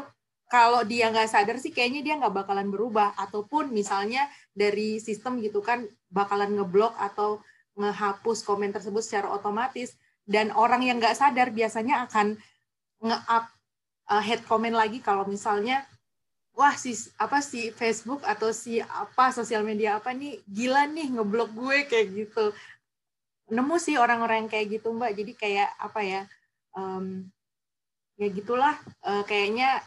kalau 0.51 0.83
dia 0.83 1.07
nggak 1.15 1.31
sadar 1.31 1.63
sih 1.63 1.71
kayaknya 1.71 2.03
dia 2.03 2.15
nggak 2.19 2.35
bakalan 2.43 2.75
berubah. 2.75 3.15
Ataupun 3.15 3.71
misalnya 3.71 4.27
dari 4.51 4.99
sistem 4.99 5.39
gitu 5.39 5.63
kan 5.63 5.87
bakalan 6.11 6.59
ngeblok 6.59 6.99
atau 6.99 7.39
ngehapus 7.79 8.43
komen 8.43 8.75
tersebut 8.75 8.99
secara 9.07 9.31
otomatis. 9.31 9.95
Dan 10.27 10.51
orang 10.51 10.83
yang 10.83 10.99
nggak 10.99 11.15
sadar 11.15 11.55
biasanya 11.55 12.11
akan 12.11 12.35
nge-up 12.99 13.47
uh, 14.11 14.23
head 14.23 14.43
comment 14.45 14.75
lagi 14.75 14.99
kalau 14.99 15.23
misalnya 15.25 15.87
wah 16.59 16.75
si 16.75 16.93
apa 17.17 17.39
si 17.41 17.71
Facebook 17.71 18.27
atau 18.27 18.51
si 18.51 18.83
apa 18.83 19.31
sosial 19.31 19.63
media 19.63 20.03
apa 20.03 20.11
nih 20.11 20.43
gila 20.51 20.85
nih 20.91 21.15
ngeblok 21.15 21.51
gue 21.55 21.79
kayak 21.87 22.07
gitu. 22.11 22.51
Nemu 23.55 23.79
sih 23.79 23.95
orang-orang 24.03 24.51
kayak 24.51 24.83
gitu 24.83 24.91
mbak. 24.91 25.15
Jadi 25.15 25.33
kayak 25.39 25.71
apa 25.79 26.01
ya 26.03 26.21
um, 26.75 27.23
ya 28.19 28.29
gitulah 28.35 28.77
uh, 29.07 29.23
kayaknya 29.25 29.79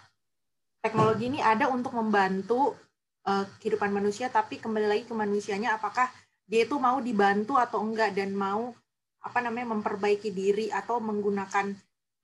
teknologi 0.84 1.32
ini 1.32 1.40
ada 1.40 1.72
untuk 1.72 1.96
membantu 1.96 2.76
uh, 3.24 3.48
kehidupan 3.64 3.96
manusia 3.96 4.28
tapi 4.28 4.60
kembali 4.60 4.88
lagi 4.92 5.04
ke 5.08 5.16
manusianya 5.16 5.80
apakah 5.80 6.12
dia 6.44 6.68
itu 6.68 6.76
mau 6.76 7.00
dibantu 7.00 7.56
atau 7.56 7.80
enggak 7.80 8.12
dan 8.12 8.36
mau 8.36 8.76
apa 9.24 9.40
namanya 9.40 9.72
memperbaiki 9.72 10.36
diri 10.36 10.68
atau 10.68 11.00
menggunakan 11.00 11.72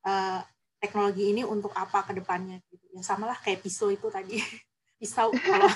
uh, 0.04 0.44
teknologi 0.84 1.32
ini 1.32 1.48
untuk 1.48 1.72
apa 1.72 2.04
ke 2.04 2.12
depannya 2.20 2.60
gitu. 2.68 2.84
Ya 2.92 3.00
samalah 3.00 3.40
kayak 3.40 3.64
pisau 3.64 3.88
itu 3.88 4.12
tadi. 4.12 4.44
pisau 5.00 5.32
kalau 5.32 5.72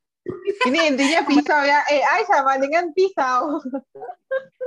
ini 0.68 0.92
intinya 0.92 1.24
pisau 1.24 1.60
ya 1.64 1.80
AI 1.88 2.28
sama 2.28 2.60
dengan 2.60 2.92
pisau. 2.92 3.56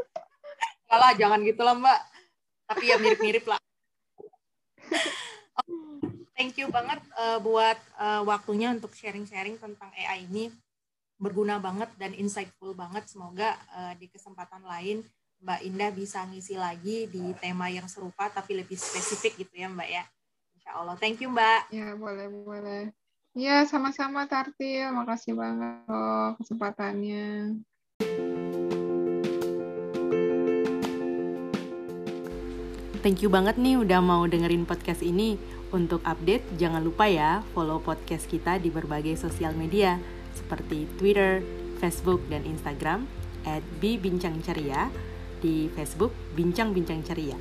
Kalah 0.90 1.14
jangan 1.14 1.46
gitu 1.46 1.62
lah 1.62 1.78
Mbak. 1.78 2.02
Tapi 2.74 2.84
ya 2.90 2.98
mirip-mirip 2.98 3.46
lah. 3.46 3.62
Thank 6.42 6.58
you 6.58 6.74
banget 6.74 6.98
uh, 7.22 7.38
buat 7.38 7.78
uh, 8.02 8.26
waktunya 8.26 8.74
untuk 8.74 8.98
sharing-sharing 8.98 9.62
tentang 9.62 9.94
AI 9.94 10.26
ini 10.26 10.50
berguna 11.22 11.62
banget 11.62 11.94
dan 12.02 12.18
insightful 12.18 12.74
banget. 12.74 13.06
Semoga 13.06 13.54
uh, 13.78 13.94
di 13.94 14.10
kesempatan 14.10 14.66
lain 14.66 15.06
Mbak 15.38 15.62
Indah 15.70 15.94
bisa 15.94 16.26
ngisi 16.26 16.58
lagi 16.58 17.06
di 17.14 17.30
tema 17.38 17.70
yang 17.70 17.86
serupa 17.86 18.26
tapi 18.34 18.58
lebih 18.58 18.74
spesifik 18.74 19.38
gitu 19.38 19.54
ya 19.54 19.70
Mbak 19.70 19.86
ya. 19.86 20.04
Insya 20.58 20.82
Allah. 20.82 20.98
Thank 20.98 21.22
you 21.22 21.30
Mbak. 21.30 21.78
Ya 21.78 21.94
boleh 21.94 22.26
boleh. 22.34 22.84
Ya 23.38 23.62
sama-sama 23.70 24.26
Tartil. 24.26 24.90
Makasih 24.98 25.38
banget 25.38 25.86
loh 25.94 26.42
kesempatannya. 26.42 27.62
Thank 33.06 33.22
you 33.22 33.30
banget 33.30 33.62
nih 33.62 33.78
udah 33.78 34.02
mau 34.02 34.26
dengerin 34.26 34.66
podcast 34.66 35.06
ini. 35.06 35.61
Untuk 35.72 36.04
update, 36.04 36.60
jangan 36.60 36.84
lupa 36.84 37.08
ya 37.08 37.48
follow 37.56 37.80
podcast 37.80 38.28
kita 38.28 38.60
di 38.60 38.68
berbagai 38.68 39.16
sosial 39.16 39.56
media 39.56 39.96
seperti 40.36 40.84
Twitter, 41.00 41.40
Facebook, 41.80 42.20
dan 42.28 42.44
Instagram 42.44 43.08
at 43.48 43.64
Bincang 43.80 44.44
Ceria 44.44 44.92
di 45.40 45.72
Facebook 45.74 46.12
Bincang-Bincang 46.36 47.08
Ceria. 47.08 47.40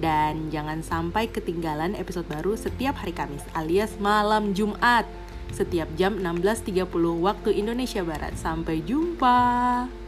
Dan 0.00 0.48
jangan 0.52 0.84
sampai 0.84 1.28
ketinggalan 1.28 1.96
episode 1.96 2.28
baru 2.28 2.56
setiap 2.56 3.00
hari 3.00 3.12
Kamis 3.12 3.44
alias 3.52 3.96
malam 4.00 4.52
Jumat 4.56 5.04
setiap 5.50 5.90
jam 5.98 6.20
16.30 6.20 6.84
waktu 7.20 7.50
Indonesia 7.58 8.00
Barat. 8.04 8.36
Sampai 8.38 8.80
jumpa. 8.84 9.99